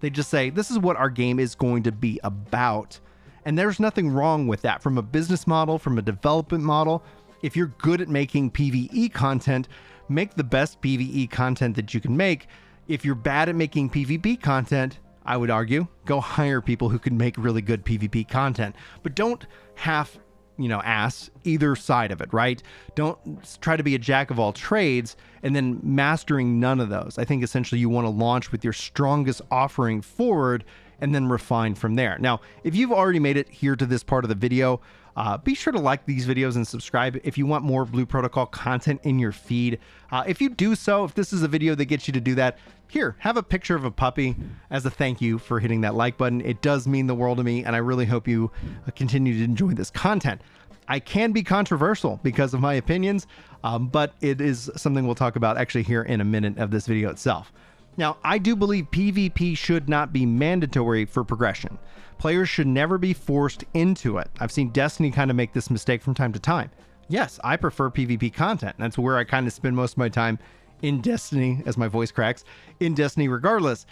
They 0.00 0.10
just 0.10 0.30
say, 0.30 0.50
this 0.50 0.70
is 0.70 0.78
what 0.78 0.96
our 0.96 1.10
game 1.10 1.40
is 1.40 1.54
going 1.54 1.82
to 1.84 1.92
be 1.92 2.20
about. 2.22 3.00
And 3.44 3.58
there's 3.58 3.80
nothing 3.80 4.08
wrong 4.10 4.46
with 4.46 4.62
that 4.62 4.82
from 4.82 4.96
a 4.96 5.02
business 5.02 5.46
model, 5.46 5.78
from 5.78 5.98
a 5.98 6.02
development 6.02 6.62
model. 6.64 7.02
If 7.44 7.58
you're 7.58 7.74
good 7.76 8.00
at 8.00 8.08
making 8.08 8.52
PvE 8.52 9.12
content, 9.12 9.68
make 10.08 10.32
the 10.32 10.42
best 10.42 10.80
PvE 10.80 11.30
content 11.30 11.76
that 11.76 11.92
you 11.92 12.00
can 12.00 12.16
make. 12.16 12.46
If 12.88 13.04
you're 13.04 13.14
bad 13.14 13.50
at 13.50 13.54
making 13.54 13.90
PvP 13.90 14.40
content, 14.40 14.98
I 15.26 15.36
would 15.36 15.50
argue, 15.50 15.86
go 16.06 16.22
hire 16.22 16.62
people 16.62 16.88
who 16.88 16.98
can 16.98 17.18
make 17.18 17.36
really 17.36 17.60
good 17.60 17.84
PvP 17.84 18.26
content. 18.30 18.76
But 19.02 19.14
don't 19.14 19.46
half 19.74 20.18
you 20.56 20.68
know, 20.68 20.80
ass 20.82 21.28
either 21.42 21.76
side 21.76 22.12
of 22.12 22.22
it, 22.22 22.32
right? 22.32 22.62
Don't 22.94 23.18
try 23.60 23.76
to 23.76 23.82
be 23.82 23.94
a 23.94 23.98
jack 23.98 24.30
of 24.30 24.38
all 24.38 24.52
trades 24.52 25.14
and 25.42 25.54
then 25.54 25.80
mastering 25.82 26.60
none 26.60 26.80
of 26.80 26.88
those. 26.88 27.18
I 27.18 27.24
think 27.26 27.42
essentially 27.42 27.80
you 27.80 27.90
want 27.90 28.06
to 28.06 28.10
launch 28.10 28.52
with 28.52 28.64
your 28.64 28.72
strongest 28.72 29.42
offering 29.50 30.00
forward 30.00 30.64
and 31.00 31.14
then 31.14 31.28
refine 31.28 31.74
from 31.74 31.96
there. 31.96 32.16
Now, 32.20 32.40
if 32.62 32.74
you've 32.74 32.92
already 32.92 33.18
made 33.18 33.36
it 33.36 33.48
here 33.48 33.76
to 33.76 33.84
this 33.84 34.04
part 34.04 34.24
of 34.24 34.28
the 34.28 34.34
video, 34.34 34.80
uh, 35.16 35.38
be 35.38 35.54
sure 35.54 35.72
to 35.72 35.78
like 35.78 36.04
these 36.06 36.26
videos 36.26 36.56
and 36.56 36.66
subscribe 36.66 37.20
if 37.24 37.38
you 37.38 37.46
want 37.46 37.64
more 37.64 37.84
Blue 37.84 38.06
Protocol 38.06 38.46
content 38.46 39.00
in 39.04 39.18
your 39.18 39.32
feed. 39.32 39.78
Uh, 40.10 40.24
if 40.26 40.40
you 40.40 40.48
do 40.48 40.74
so, 40.74 41.04
if 41.04 41.14
this 41.14 41.32
is 41.32 41.42
a 41.42 41.48
video 41.48 41.74
that 41.74 41.86
gets 41.86 42.08
you 42.08 42.12
to 42.12 42.20
do 42.20 42.34
that, 42.34 42.58
here, 42.88 43.16
have 43.18 43.36
a 43.36 43.42
picture 43.42 43.74
of 43.74 43.84
a 43.84 43.90
puppy 43.90 44.36
as 44.70 44.86
a 44.86 44.90
thank 44.90 45.20
you 45.20 45.38
for 45.38 45.58
hitting 45.58 45.80
that 45.80 45.94
like 45.94 46.16
button. 46.16 46.40
It 46.40 46.62
does 46.62 46.86
mean 46.86 47.06
the 47.06 47.14
world 47.14 47.38
to 47.38 47.44
me, 47.44 47.64
and 47.64 47.74
I 47.74 47.78
really 47.78 48.06
hope 48.06 48.28
you 48.28 48.50
uh, 48.86 48.90
continue 48.92 49.36
to 49.38 49.44
enjoy 49.44 49.72
this 49.72 49.90
content. 49.90 50.40
I 50.86 51.00
can 51.00 51.32
be 51.32 51.42
controversial 51.42 52.20
because 52.22 52.54
of 52.54 52.60
my 52.60 52.74
opinions, 52.74 53.26
um, 53.64 53.88
but 53.88 54.14
it 54.20 54.40
is 54.40 54.70
something 54.76 55.06
we'll 55.06 55.14
talk 55.14 55.36
about 55.36 55.56
actually 55.56 55.82
here 55.82 56.02
in 56.02 56.20
a 56.20 56.24
minute 56.24 56.58
of 56.58 56.70
this 56.70 56.86
video 56.86 57.10
itself. 57.10 57.52
Now, 57.96 58.16
I 58.24 58.38
do 58.38 58.56
believe 58.56 58.90
PvP 58.90 59.56
should 59.56 59.88
not 59.88 60.12
be 60.12 60.26
mandatory 60.26 61.04
for 61.04 61.24
progression. 61.24 61.78
Players 62.18 62.48
should 62.48 62.66
never 62.66 62.98
be 62.98 63.12
forced 63.12 63.64
into 63.74 64.18
it. 64.18 64.28
I've 64.40 64.52
seen 64.52 64.70
Destiny 64.70 65.10
kind 65.10 65.30
of 65.30 65.36
make 65.36 65.52
this 65.52 65.70
mistake 65.70 66.02
from 66.02 66.14
time 66.14 66.32
to 66.32 66.38
time. 66.38 66.70
Yes, 67.08 67.38
I 67.44 67.56
prefer 67.56 67.90
PvP 67.90 68.32
content. 68.32 68.76
That's 68.78 68.98
where 68.98 69.16
I 69.16 69.24
kind 69.24 69.46
of 69.46 69.52
spend 69.52 69.76
most 69.76 69.92
of 69.92 69.98
my 69.98 70.08
time 70.08 70.38
in 70.82 71.00
Destiny, 71.00 71.62
as 71.66 71.76
my 71.76 71.88
voice 71.88 72.10
cracks, 72.10 72.44
in 72.80 72.94
Destiny 72.94 73.28
regardless. 73.28 73.86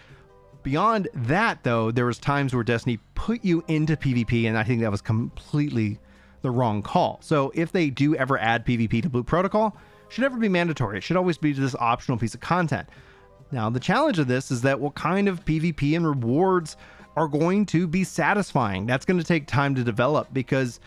Beyond 0.62 1.08
that, 1.14 1.62
though, 1.62 1.90
there 1.90 2.06
was 2.06 2.18
times 2.18 2.54
where 2.54 2.64
Destiny 2.64 2.98
put 3.14 3.44
you 3.44 3.64
into 3.68 3.96
PvP, 3.96 4.46
and 4.46 4.56
I 4.56 4.62
think 4.62 4.80
that 4.80 4.90
was 4.90 5.02
completely 5.02 5.98
the 6.42 6.50
wrong 6.50 6.82
call. 6.82 7.18
So 7.22 7.52
if 7.54 7.72
they 7.72 7.90
do 7.90 8.14
ever 8.16 8.38
add 8.38 8.66
PvP 8.66 9.02
to 9.02 9.08
Blue 9.08 9.24
Protocol, 9.24 9.76
should 10.08 10.22
never 10.22 10.36
be 10.36 10.48
mandatory. 10.48 10.98
It 10.98 11.02
should 11.02 11.16
always 11.16 11.38
be 11.38 11.52
this 11.52 11.74
optional 11.74 12.18
piece 12.18 12.34
of 12.34 12.40
content. 12.40 12.88
Now, 13.52 13.68
the 13.68 13.80
challenge 13.80 14.18
of 14.18 14.26
this 14.26 14.50
is 14.50 14.62
that 14.62 14.80
what 14.80 14.94
kind 14.94 15.28
of 15.28 15.44
PvP 15.44 15.94
and 15.94 16.06
rewards 16.06 16.76
are 17.16 17.28
going 17.28 17.66
to 17.66 17.86
be 17.86 18.02
satisfying? 18.02 18.86
That's 18.86 19.04
going 19.04 19.20
to 19.20 19.24
take 19.24 19.46
time 19.46 19.74
to 19.74 19.84
develop 19.84 20.32
because 20.32 20.80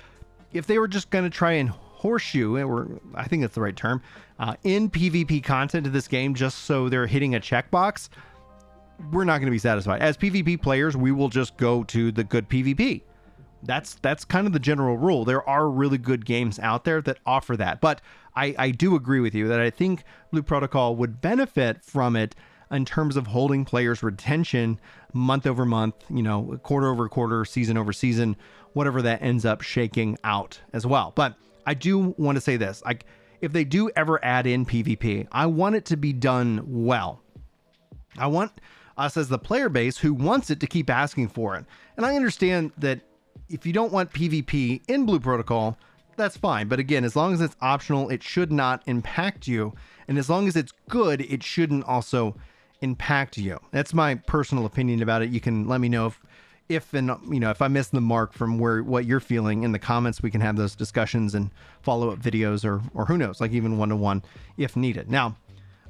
if 0.52 0.66
they 0.66 0.80
were 0.80 0.88
just 0.88 1.12
going 1.12 1.24
to 1.24 1.30
try 1.30 1.54
and 1.54 1.70
horseshoe, 1.70 2.58
or 2.58 3.00
I 3.14 3.28
think 3.28 3.42
that's 3.42 3.54
the 3.54 3.62
right 3.62 3.76
term, 3.76 4.02
uh, 4.40 4.56
in 4.64 4.90
PvP 4.90 5.44
content 5.44 5.86
to 5.86 5.92
this 5.92 6.08
game 6.08 6.34
just 6.34 6.60
so 6.60 6.90
they're 6.90 7.08
hitting 7.08 7.36
a 7.36 7.40
checkbox, 7.40 8.10
we're 9.12 9.26
not 9.26 9.38
going 9.38 9.48
to 9.48 9.52
be 9.52 9.60
satisfied. 9.60 10.02
As 10.02 10.18
PvP 10.18 10.62
players, 10.62 10.98
we 10.98 11.12
will 11.12 11.30
just 11.30 11.58
go 11.58 11.84
to 11.86 12.12
the 12.12 12.24
good 12.24 12.50
PvP. 12.50 13.02
That's 13.64 13.96
that's 13.96 14.26
kind 14.26 14.46
of 14.46 14.54
the 14.54 14.60
general 14.60 14.98
rule. 14.98 15.26
There 15.26 15.48
are 15.50 15.70
really 15.70 15.98
good 15.98 16.26
games 16.26 16.60
out 16.60 16.84
there 16.84 17.02
that 17.02 17.18
offer 17.26 17.58
that, 17.58 17.82
but 17.82 18.00
I, 18.36 18.54
I 18.58 18.72
do 18.72 18.96
agree 18.96 19.20
with 19.20 19.34
you 19.34 19.48
that 19.48 19.60
I 19.60 19.70
think 19.70 20.04
Blue 20.32 20.44
Protocol 20.44 20.96
would 20.98 21.22
benefit 21.22 21.84
from 21.84 22.16
it 22.16 22.36
in 22.72 22.86
terms 22.86 23.16
of 23.16 23.28
holding 23.28 23.66
players' 23.66 24.04
retention 24.04 24.80
month 25.14 25.46
over 25.46 25.66
month, 25.66 25.96
you 26.10 26.24
know, 26.24 26.60
quarter 26.64 26.88
over 26.88 27.08
quarter, 27.08 27.46
season 27.46 27.78
over 27.78 27.94
season, 27.94 28.36
whatever 28.74 29.02
that 29.02 29.22
ends 29.22 29.46
up 29.46 29.62
shaking 29.62 30.18
out 30.24 30.60
as 30.74 30.86
well. 30.86 31.14
But 31.16 31.36
I 31.66 31.74
do 31.74 32.14
want 32.18 32.36
to 32.36 32.42
say 32.42 32.58
this 32.58 32.82
like, 32.86 33.06
if 33.42 33.52
they 33.52 33.64
do 33.64 33.90
ever 33.96 34.24
add 34.24 34.48
in 34.48 34.66
PvP, 34.66 35.28
I 35.32 35.46
want 35.46 35.76
it 35.76 35.86
to 35.86 35.98
be 35.98 36.14
done 36.14 36.64
well. 36.66 37.22
I 38.18 38.28
want 38.28 38.52
us 38.98 39.18
as 39.18 39.28
the 39.28 39.38
player 39.38 39.70
base 39.70 39.98
who 39.98 40.14
wants 40.14 40.50
it 40.50 40.60
to 40.62 40.68
keep 40.68 40.90
asking 40.90 41.30
for 41.30 41.56
it. 41.56 41.66
And 41.98 42.06
I 42.06 42.16
understand 42.16 42.72
that 42.78 43.02
if 43.50 43.66
you 43.66 43.74
don't 43.74 43.92
want 43.92 44.14
PvP 44.14 44.82
in 44.88 45.06
Blue 45.06 45.20
Protocol, 45.20 45.78
that's 46.18 46.38
fine. 46.38 46.68
But 46.68 46.80
again, 46.80 47.04
as 47.04 47.16
long 47.16 47.34
as 47.34 47.42
it's 47.42 47.56
optional, 47.62 48.10
it 48.10 48.24
should 48.24 48.52
not 48.52 48.82
impact 48.86 49.48
you. 49.48 49.74
And 50.08 50.18
as 50.18 50.30
long 50.30 50.48
as 50.48 50.56
it's 50.56 50.74
good, 50.90 51.22
it 51.22 51.44
shouldn't 51.44 51.84
also 51.86 52.36
impact 52.82 53.38
you. 53.38 53.60
That's 53.72 53.94
my 53.94 54.16
personal 54.16 54.66
opinion 54.66 55.02
about 55.02 55.22
it. 55.22 55.30
You 55.30 55.42
can 55.42 55.68
let 55.68 55.82
me 55.82 55.90
know 55.90 56.08
if 56.08 56.22
if 56.68 56.94
and 56.94 57.12
you 57.30 57.40
know 57.40 57.52
if 57.52 57.62
I 57.62 57.68
miss 57.68 57.90
the 57.90 58.02
mark 58.02 58.34
from 58.34 58.58
where 58.58 58.82
what 58.82 59.06
you're 59.06 59.20
feeling 59.20 59.64
in 59.64 59.72
the 59.72 59.80
comments, 59.80 60.24
we 60.24 60.32
can 60.32 60.42
have 60.42 60.56
those 60.56 60.76
discussions 60.76 61.36
and 61.36 61.52
follow 61.82 62.10
up 62.10 62.20
videos, 62.20 62.66
or 62.66 62.82
or 62.94 63.06
who 63.06 63.18
knows, 63.18 63.40
like 63.40 63.52
even 63.52 63.78
one 63.78 63.90
to 63.90 63.96
one 63.96 64.24
if 64.58 64.76
needed. 64.76 65.10
Now, 65.10 65.36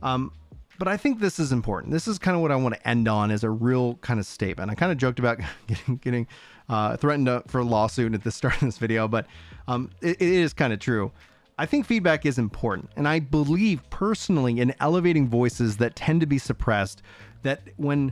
um, 0.03 0.31
but 0.77 0.87
I 0.87 0.97
think 0.97 1.19
this 1.19 1.39
is 1.39 1.51
important. 1.51 1.93
This 1.93 2.07
is 2.07 2.19
kind 2.19 2.35
of 2.35 2.41
what 2.41 2.51
I 2.51 2.55
want 2.57 2.75
to 2.75 2.87
end 2.87 3.07
on 3.07 3.31
as 3.31 3.43
a 3.43 3.49
real 3.49 3.95
kind 3.95 4.19
of 4.19 4.25
statement. 4.25 4.69
I 4.69 4.75
kind 4.75 4.91
of 4.91 4.97
joked 4.97 5.19
about 5.19 5.39
getting 5.67 5.97
getting 5.97 6.27
uh, 6.67 6.97
threatened 6.97 7.43
for 7.47 7.59
a 7.59 7.63
lawsuit 7.63 8.13
at 8.13 8.23
the 8.23 8.31
start 8.31 8.55
of 8.55 8.61
this 8.61 8.77
video, 8.77 9.07
but 9.07 9.27
um, 9.67 9.91
it, 10.01 10.21
it 10.21 10.29
is 10.29 10.53
kind 10.53 10.73
of 10.73 10.79
true. 10.79 11.11
I 11.57 11.65
think 11.65 11.85
feedback 11.85 12.25
is 12.25 12.37
important, 12.37 12.89
and 12.95 13.07
I 13.07 13.19
believe 13.19 13.81
personally 13.89 14.59
in 14.59 14.73
elevating 14.79 15.27
voices 15.27 15.77
that 15.77 15.95
tend 15.95 16.21
to 16.21 16.27
be 16.27 16.37
suppressed. 16.37 17.01
That 17.43 17.61
when 17.77 18.11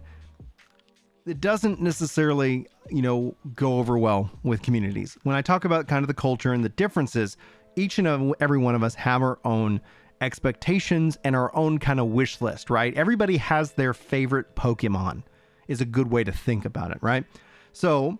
it 1.25 1.41
doesn't 1.41 1.81
necessarily, 1.81 2.67
you 2.89 3.01
know, 3.01 3.35
go 3.55 3.79
over 3.79 3.97
well 3.97 4.29
with 4.43 4.61
communities. 4.61 5.17
When 5.23 5.35
I 5.35 5.41
talk 5.41 5.65
about 5.65 5.87
kind 5.87 6.03
of 6.03 6.07
the 6.07 6.13
culture 6.13 6.53
and 6.53 6.63
the 6.63 6.69
differences, 6.69 7.37
each 7.75 7.97
and 7.97 8.35
every 8.39 8.59
one 8.59 8.75
of 8.75 8.83
us 8.83 8.95
have 8.95 9.21
our 9.21 9.39
own 9.45 9.81
expectations 10.21 11.17
and 11.23 11.35
our 11.35 11.55
own 11.55 11.79
kind 11.79 11.99
of 11.99 12.07
wish 12.07 12.41
list, 12.41 12.69
right? 12.69 12.93
Everybody 12.95 13.37
has 13.37 13.73
their 13.73 13.93
favorite 13.93 14.55
Pokemon, 14.55 15.23
is 15.67 15.81
a 15.81 15.85
good 15.85 16.11
way 16.11 16.23
to 16.23 16.31
think 16.31 16.65
about 16.65 16.91
it, 16.91 16.97
right? 17.01 17.25
So, 17.71 18.19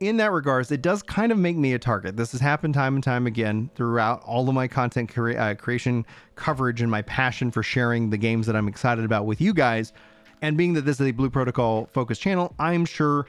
in 0.00 0.16
that 0.16 0.32
regards, 0.32 0.72
it 0.72 0.80
does 0.80 1.02
kind 1.02 1.30
of 1.30 1.36
make 1.36 1.56
me 1.56 1.74
a 1.74 1.78
target. 1.78 2.16
This 2.16 2.32
has 2.32 2.40
happened 2.40 2.72
time 2.72 2.94
and 2.94 3.04
time 3.04 3.26
again 3.26 3.70
throughout 3.74 4.22
all 4.24 4.48
of 4.48 4.54
my 4.54 4.66
content 4.66 5.12
cre- 5.12 5.36
uh, 5.36 5.54
creation 5.54 6.06
coverage 6.36 6.80
and 6.80 6.90
my 6.90 7.02
passion 7.02 7.50
for 7.50 7.62
sharing 7.62 8.08
the 8.08 8.16
games 8.16 8.46
that 8.46 8.56
I'm 8.56 8.66
excited 8.66 9.04
about 9.04 9.26
with 9.26 9.42
you 9.42 9.52
guys. 9.52 9.92
And 10.40 10.56
being 10.56 10.72
that 10.72 10.86
this 10.86 11.00
is 11.00 11.06
a 11.06 11.10
Blue 11.10 11.28
Protocol 11.28 11.90
focused 11.92 12.22
channel, 12.22 12.54
I'm 12.58 12.86
sure, 12.86 13.26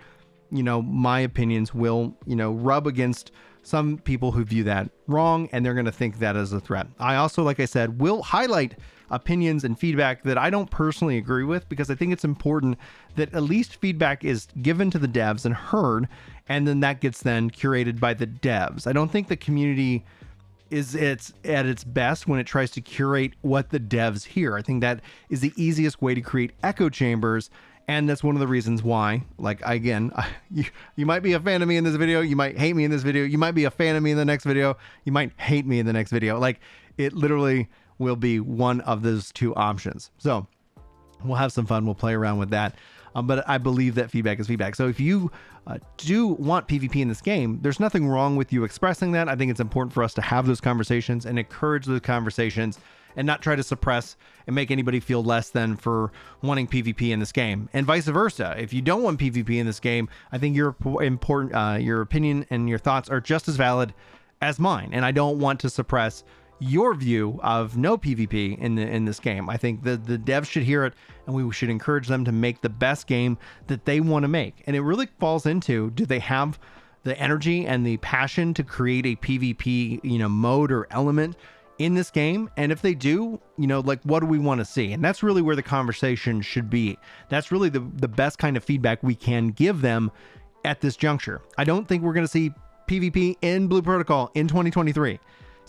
you 0.50 0.63
know, 0.63 0.82
my 0.82 1.20
opinions 1.20 1.74
will, 1.74 2.16
you 2.25 2.38
know, 2.38 2.54
rub 2.54 2.88
against 2.88 3.34
some 3.63 3.98
people 3.98 4.32
who 4.32 4.46
view 4.46 4.63
that 4.63 4.90
wrong 5.08 5.50
and 5.51 5.66
they're 5.66 5.74
going 5.74 5.86
to 5.86 5.92
think 5.92 6.20
that 6.20 6.38
is 6.38 6.54
a 6.54 6.60
threat. 6.62 6.88
I 7.00 7.18
also, 7.18 7.44
like 7.44 7.60
I 7.60 7.66
said, 7.66 8.00
will 8.00 8.24
highlight 8.24 8.75
opinions 9.12 9.63
and 9.63 9.78
feedback 9.78 10.24
that 10.24 10.38
I 10.38 10.50
don't 10.50 10.72
personally 10.72 11.18
agree 11.18 11.44
with 11.44 11.68
because 11.70 11.92
I 11.92 11.96
think 11.96 12.13
it's 12.13 12.24
important 12.24 12.78
that 13.18 13.34
at 13.34 13.44
least 13.44 13.75
feedback 13.75 14.24
is 14.24 14.48
given 14.62 14.90
to 14.92 14.98
the 14.98 15.08
devs 15.08 15.46
and 15.46 15.54
heard, 15.54 16.08
and 16.51 16.67
then 16.67 16.81
that 16.81 17.00
gets 17.00 17.24
then 17.24 17.50
curated 17.50 17.98
by 17.98 18.13
the 18.13 18.27
devs. 18.27 18.86
I 18.86 18.91
don't 18.91 19.10
think 19.10 19.29
the 19.29 19.38
community 19.38 20.03
is 20.70 20.96
it's 20.96 21.31
at 21.46 21.65
its 21.65 21.86
best 21.86 22.27
when 22.27 22.41
it 22.41 22.43
tries 22.43 22.72
to 22.72 22.81
curate 22.81 23.31
what 23.39 23.70
the 23.70 23.79
devs 23.79 24.25
hear. 24.25 24.58
I 24.58 24.62
think 24.62 24.81
that 24.81 25.00
is 25.29 25.39
the 25.39 25.53
easiest 25.55 26.01
way 26.01 26.13
to 26.13 26.20
create 26.20 26.51
echo 26.62 26.89
chambers. 26.89 27.50
And 27.88 28.10
that's 28.10 28.22
one 28.22 28.36
of 28.36 28.41
the 28.41 28.48
reasons 28.48 28.84
why, 28.84 29.24
like, 29.38 29.62
again, 29.63 30.12
you, 30.51 30.65
you 30.98 31.05
might 31.05 31.22
be 31.24 31.31
a 31.31 31.39
fan 31.39 31.62
of 31.62 31.70
me 31.70 31.77
in 31.77 31.86
this 31.86 31.96
video. 31.96 32.20
You 32.20 32.36
might 32.36 32.58
hate 32.58 32.75
me 32.75 32.84
in 32.84 32.91
this 32.91 33.03
video. 33.03 33.24
You 33.24 33.38
might 33.38 33.53
be 33.53 33.63
a 33.63 33.72
fan 33.72 33.96
of 33.96 34.03
me 34.03 34.12
in 34.12 34.17
the 34.17 34.25
next 34.25 34.43
video. 34.43 34.75
You 35.05 35.13
might 35.13 35.31
hate 35.39 35.65
me 35.65 35.79
in 35.79 35.86
the 35.86 35.93
next 35.93 36.12
video. 36.12 36.38
Like, 36.38 36.60
it 36.98 37.13
literally 37.13 37.70
will 37.98 38.17
be 38.17 38.41
one 38.41 38.81
of 38.81 39.03
those 39.03 39.31
two 39.31 39.55
options. 39.55 40.12
So 40.17 40.48
we'll 41.24 41.38
have 41.38 41.53
some 41.53 41.65
fun. 41.65 41.86
We'll 41.86 41.96
play 41.96 42.13
around 42.13 42.39
with 42.39 42.50
that. 42.50 42.75
Um, 43.15 43.27
but 43.27 43.48
I 43.48 43.58
believe 43.58 43.96
that 43.96 44.10
feedback 44.10 44.39
is 44.39 44.48
feedback. 44.48 44.75
So 44.75 44.88
if 44.88 45.00
you 45.00 45.32
uh, 45.68 45.77
do 45.98 46.27
want 46.27 46.68
PvP 46.68 46.98
in 46.98 47.08
this 47.08 47.22
game, 47.22 47.60
there's 47.62 47.80
nothing 47.80 48.08
wrong 48.08 48.36
with 48.36 48.53
you 48.53 48.63
expressing 48.63 49.12
that. 49.13 49.27
I 49.27 49.36
think 49.36 49.51
it's 49.51 49.60
important 49.60 49.94
for 49.94 50.03
us 50.03 50.13
to 50.15 50.22
have 50.22 50.48
those 50.48 50.62
conversations 50.62 51.25
and 51.25 51.38
encourage 51.38 51.86
those 51.86 52.01
conversations 52.01 52.80
and 53.15 53.27
not 53.27 53.41
try 53.41 53.56
to 53.56 53.63
suppress 53.63 54.15
and 54.48 54.56
make 54.56 54.72
anybody 54.72 55.00
feel 55.00 55.24
less 55.24 55.50
than 55.50 55.75
for 55.75 56.12
wanting 56.41 56.68
PvP 56.68 57.10
in 57.10 57.20
this 57.20 57.32
game, 57.32 57.70
and 57.74 57.86
vice 57.86 58.06
versa. 58.06 58.56
If 58.58 58.74
you 58.74 58.82
don't 58.82 59.03
want 59.03 59.20
PvP 59.20 59.58
in 59.58 59.65
this 59.65 59.80
game, 59.80 60.10
I 60.32 60.38
think 60.38 60.56
your 60.56 60.75
important 61.01 61.53
uh, 61.53 61.77
your 61.80 62.01
opinion 62.01 62.46
and 62.50 62.70
your 62.70 62.80
thoughts 62.80 63.10
are 63.10 63.22
just 63.22 63.48
as 63.48 63.58
valid 63.58 63.94
as 64.41 64.60
mine, 64.60 64.89
and 64.94 65.06
I 65.06 65.12
don't 65.12 65.39
want 65.39 65.60
to 65.62 65.70
suppress 65.70 66.24
your 66.62 66.94
view 66.94 67.39
of 67.41 67.75
no 67.75 67.98
PvP 67.98 68.58
in 68.60 68.75
the, 68.75 68.84
in 68.84 69.03
this 69.06 69.20
game. 69.20 69.50
I 69.50 69.58
think 69.58 69.84
the 69.84 69.98
the 69.98 70.18
devs 70.18 70.46
should 70.46 70.63
hear 70.63 70.86
it, 70.86 70.94
and 71.25 71.36
we 71.36 71.51
should 71.51 71.70
encourage 71.70 72.08
them 72.08 72.24
to 72.25 72.32
make 72.32 72.62
the 72.62 72.70
best 72.70 73.07
game 73.07 73.38
that 73.68 73.85
they 73.85 74.00
want 74.00 74.24
to 74.24 74.27
make. 74.27 74.64
And 74.68 74.75
it 74.75 74.81
really 74.81 75.07
falls 75.20 75.46
into: 75.48 75.90
do 75.92 76.05
they 76.05 76.20
have 76.20 76.59
the 77.03 77.20
energy 77.20 77.66
and 77.66 77.85
the 77.85 77.98
passion 77.98 78.53
to 78.53 78.64
create 78.64 79.07
a 79.07 79.16
PvP, 79.16 80.01
you 80.03 80.20
know, 80.20 80.29
mode 80.29 80.72
or 80.72 80.88
element 80.92 81.35
in 81.79 81.96
this 81.96 82.12
game? 82.12 82.48
And 82.57 82.72
if 82.72 82.83
they 82.83 82.94
do, 82.94 83.42
you 83.57 83.66
know, 83.66 83.79
like 83.79 84.01
what 84.03 84.20
do 84.20 84.27
we 84.27 84.38
want 84.38 84.59
to 84.59 84.66
see? 84.66 84.94
And 84.94 85.03
that's 85.03 85.24
really 85.24 85.42
where 85.42 85.55
the 85.55 85.64
conversation 85.64 86.42
should 86.42 86.70
be. 86.70 86.98
That's 87.29 87.51
really 87.51 87.70
the 87.70 87.79
the 87.96 88.07
best 88.07 88.38
kind 88.38 88.55
of 88.55 88.64
feedback 88.64 89.01
we 89.01 89.16
can 89.16 89.48
give 89.48 89.81
them 89.81 90.12
at 90.64 90.79
this 90.79 90.96
juncture. 90.96 91.42
I 91.57 91.64
don't 91.64 91.88
think 91.88 92.03
we're 92.03 92.14
going 92.14 92.25
to 92.25 92.31
see 92.31 92.53
PvP 92.88 93.38
in 93.42 93.68
Blue 93.68 93.81
Protocol 93.81 94.29
in 94.35 94.48
2023. 94.48 95.20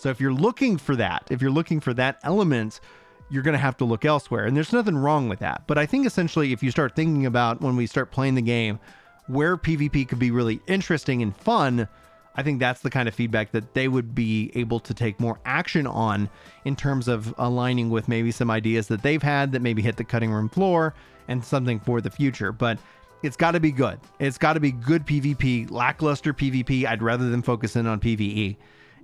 So 0.03 0.09
if 0.09 0.19
you're 0.19 0.33
looking 0.33 0.77
for 0.77 0.97
that, 0.97 1.25
if 1.29 1.41
you're 1.41 1.49
looking 1.49 1.79
for 1.79 1.93
that 1.93 2.19
element, 2.23 2.81
you're 3.29 3.41
going 3.41 3.53
to 3.53 3.57
have 3.57 3.77
to 3.77 3.85
look 3.85 4.03
elsewhere. 4.03 4.43
And 4.43 4.53
there's 4.53 4.73
nothing 4.73 4.97
wrong 4.97 5.29
with 5.29 5.39
that. 5.39 5.63
But 5.65 5.77
I 5.77 5.85
think 5.85 6.05
essentially, 6.05 6.51
if 6.51 6.61
you 6.61 6.71
start 6.71 6.93
thinking 6.93 7.25
about 7.25 7.61
when 7.61 7.77
we 7.77 7.87
start 7.87 8.11
playing 8.11 8.35
the 8.35 8.41
game, 8.41 8.79
where 9.27 9.55
PvP 9.55 10.05
could 10.09 10.19
be 10.19 10.29
really 10.29 10.59
interesting 10.67 11.21
and 11.21 11.33
fun, 11.33 11.87
I 12.35 12.43
think 12.43 12.59
that's 12.59 12.81
the 12.81 12.89
kind 12.89 13.07
of 13.07 13.15
feedback 13.15 13.53
that 13.53 13.75
they 13.75 13.87
would 13.87 14.13
be 14.13 14.51
able 14.55 14.81
to 14.81 14.93
take 14.93 15.21
more 15.21 15.39
action 15.45 15.87
on 15.87 16.29
in 16.65 16.75
terms 16.75 17.07
of 17.07 17.33
aligning 17.37 17.89
with 17.89 18.09
maybe 18.09 18.31
some 18.31 18.51
ideas 18.51 18.89
that 18.89 19.03
they've 19.03 19.23
had 19.23 19.53
that 19.53 19.61
maybe 19.61 19.81
hit 19.81 19.95
the 19.95 20.03
cutting 20.03 20.33
room 20.33 20.49
floor 20.49 20.93
and 21.29 21.45
something 21.45 21.79
for 21.79 22.01
the 22.01 22.09
future. 22.09 22.51
But 22.51 22.77
it's 23.21 23.37
got 23.37 23.51
to 23.51 23.61
be 23.61 23.71
good. 23.71 24.01
It's 24.19 24.37
got 24.37 24.55
to 24.55 24.59
be 24.59 24.73
good 24.73 25.05
PvP, 25.05 25.71
lackluster 25.71 26.33
PvP. 26.33 26.85
I'd 26.85 27.01
rather 27.01 27.29
than 27.29 27.41
focus 27.41 27.77
in 27.77 27.87
on 27.87 28.01
PvE. 28.01 28.57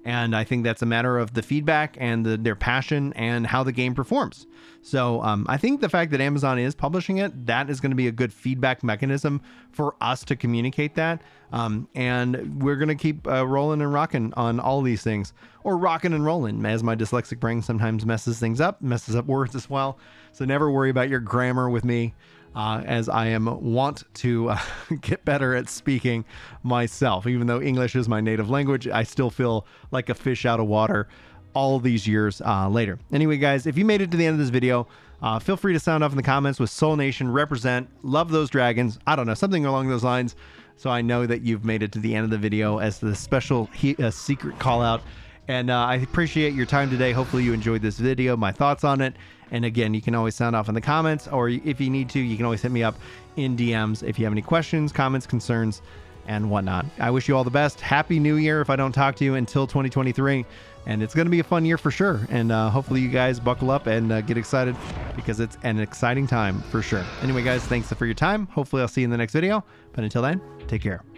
And 0.05 0.35
I 0.35 0.43
think 0.43 0.63
that's 0.63 0.81
a 0.81 0.85
matter 0.85 1.17
of 1.17 1.33
the 1.33 1.41
feedback 1.41 1.97
and 1.99 2.25
the, 2.25 2.37
their 2.37 2.55
passion 2.55 3.13
and 3.13 3.45
how 3.45 3.63
the 3.63 3.71
game 3.71 3.93
performs. 3.93 4.47
So 4.81 5.21
um, 5.23 5.45
I 5.49 5.57
think 5.57 5.81
the 5.81 5.89
fact 5.89 6.11
that 6.11 6.21
Amazon 6.21 6.57
is 6.57 6.73
publishing 6.73 7.17
it, 7.17 7.45
that 7.45 7.69
is 7.69 7.81
going 7.81 7.91
to 7.91 7.95
be 7.95 8.07
a 8.07 8.11
good 8.11 8.31
feedback 8.31 8.81
mechanism 8.81 9.41
for 9.71 9.95
us 9.99 10.23
to 10.25 10.35
communicate 10.35 10.95
that. 10.95 11.21
Um, 11.51 11.89
and 11.95 12.61
we're 12.61 12.77
going 12.77 12.89
to 12.89 12.95
keep 12.95 13.27
uh, 13.27 13.45
rolling 13.45 13.81
and 13.81 13.93
rocking 13.93 14.33
on 14.35 14.59
all 14.59 14.81
these 14.81 15.01
things, 15.01 15.33
or 15.63 15.77
rocking 15.77 16.13
and 16.13 16.23
rolling, 16.23 16.65
as 16.65 16.83
my 16.83 16.95
dyslexic 16.95 17.39
brain 17.39 17.61
sometimes 17.61 18.05
messes 18.05 18.39
things 18.39 18.61
up, 18.61 18.81
messes 18.81 19.15
up 19.15 19.25
words 19.25 19.55
as 19.55 19.69
well. 19.69 19.97
So 20.31 20.45
never 20.45 20.71
worry 20.71 20.89
about 20.89 21.09
your 21.09 21.19
grammar 21.19 21.69
with 21.69 21.83
me 21.83 22.13
uh, 22.55 22.81
as 22.85 23.09
I 23.09 23.27
am 23.27 23.45
want 23.73 24.03
to 24.15 24.49
uh, 24.49 24.59
get 25.01 25.25
better 25.25 25.55
at 25.55 25.69
speaking 25.69 26.25
myself. 26.63 27.27
Even 27.27 27.47
though 27.47 27.61
English 27.61 27.95
is 27.95 28.09
my 28.09 28.21
native 28.21 28.49
language, 28.49 28.87
I 28.87 29.03
still 29.03 29.29
feel 29.29 29.65
like 29.91 30.09
a 30.09 30.15
fish 30.15 30.45
out 30.45 30.59
of 30.59 30.67
water 30.67 31.07
all 31.53 31.79
these 31.79 32.07
years 32.07 32.41
uh, 32.41 32.69
later. 32.69 32.99
Anyway, 33.11 33.37
guys, 33.37 33.65
if 33.65 33.77
you 33.77 33.85
made 33.85 34.01
it 34.01 34.11
to 34.11 34.17
the 34.17 34.25
end 34.25 34.33
of 34.33 34.39
this 34.39 34.49
video, 34.49 34.87
uh, 35.21 35.39
feel 35.39 35.57
free 35.57 35.73
to 35.73 35.79
sound 35.79 36.03
off 36.03 36.11
in 36.11 36.17
the 36.17 36.23
comments 36.23 36.59
with 36.59 36.69
Soul 36.69 36.95
Nation 36.95 37.31
represent. 37.31 37.89
Love 38.03 38.31
those 38.31 38.49
dragons. 38.49 38.99
I 39.05 39.15
don't 39.15 39.27
know, 39.27 39.33
something 39.33 39.65
along 39.65 39.89
those 39.89 40.03
lines. 40.03 40.35
So 40.77 40.89
I 40.89 41.01
know 41.01 41.25
that 41.25 41.41
you've 41.41 41.65
made 41.65 41.83
it 41.83 41.91
to 41.93 41.99
the 41.99 42.15
end 42.15 42.23
of 42.23 42.29
the 42.29 42.37
video 42.37 42.77
as 42.77 42.99
the 42.99 43.13
special 43.13 43.65
he- 43.73 43.97
uh, 43.97 44.11
secret 44.11 44.57
call 44.59 44.81
out. 44.81 45.01
And 45.49 45.69
uh, 45.69 45.77
I 45.77 45.95
appreciate 45.95 46.53
your 46.53 46.67
time 46.67 46.89
today. 46.89 47.11
Hopefully, 47.11 47.43
you 47.43 47.53
enjoyed 47.53 47.81
this 47.81 47.97
video, 47.97 48.37
my 48.37 48.51
thoughts 48.51 48.83
on 48.83 49.01
it. 49.01 49.15
And 49.51 49.65
again, 49.65 49.93
you 49.93 50.01
can 50.01 50.15
always 50.15 50.35
sound 50.35 50.55
off 50.55 50.69
in 50.69 50.75
the 50.75 50.81
comments, 50.81 51.27
or 51.27 51.49
if 51.49 51.81
you 51.81 51.89
need 51.89 52.09
to, 52.09 52.19
you 52.19 52.35
can 52.35 52.45
always 52.45 52.61
hit 52.61 52.71
me 52.71 52.83
up 52.83 52.95
in 53.35 53.55
DMs 53.55 54.03
if 54.03 54.19
you 54.19 54.25
have 54.25 54.33
any 54.33 54.41
questions, 54.41 54.91
comments, 54.91 55.25
concerns, 55.25 55.81
and 56.27 56.49
whatnot. 56.49 56.85
I 56.99 57.09
wish 57.09 57.27
you 57.27 57.35
all 57.35 57.43
the 57.43 57.49
best. 57.49 57.81
Happy 57.81 58.19
New 58.19 58.35
Year 58.35 58.61
if 58.61 58.69
I 58.69 58.75
don't 58.75 58.91
talk 58.91 59.15
to 59.15 59.25
you 59.25 59.35
until 59.35 59.65
2023. 59.65 60.45
And 60.85 61.03
it's 61.03 61.13
going 61.13 61.25
to 61.25 61.31
be 61.31 61.39
a 61.39 61.43
fun 61.43 61.65
year 61.65 61.77
for 61.77 61.91
sure. 61.91 62.21
And 62.29 62.51
uh, 62.51 62.69
hopefully, 62.69 63.01
you 63.01 63.09
guys 63.09 63.39
buckle 63.39 63.69
up 63.69 63.87
and 63.87 64.11
uh, 64.11 64.21
get 64.21 64.37
excited 64.37 64.75
because 65.15 65.39
it's 65.39 65.57
an 65.63 65.79
exciting 65.79 66.25
time 66.25 66.61
for 66.63 66.81
sure. 66.81 67.03
Anyway, 67.21 67.43
guys, 67.43 67.63
thanks 67.65 67.91
for 67.91 68.05
your 68.05 68.15
time. 68.15 68.47
Hopefully, 68.47 68.81
I'll 68.81 68.87
see 68.87 69.01
you 69.01 69.05
in 69.05 69.11
the 69.11 69.17
next 69.17 69.33
video. 69.33 69.63
But 69.93 70.03
until 70.03 70.21
then, 70.21 70.41
take 70.67 70.81
care. 70.81 71.08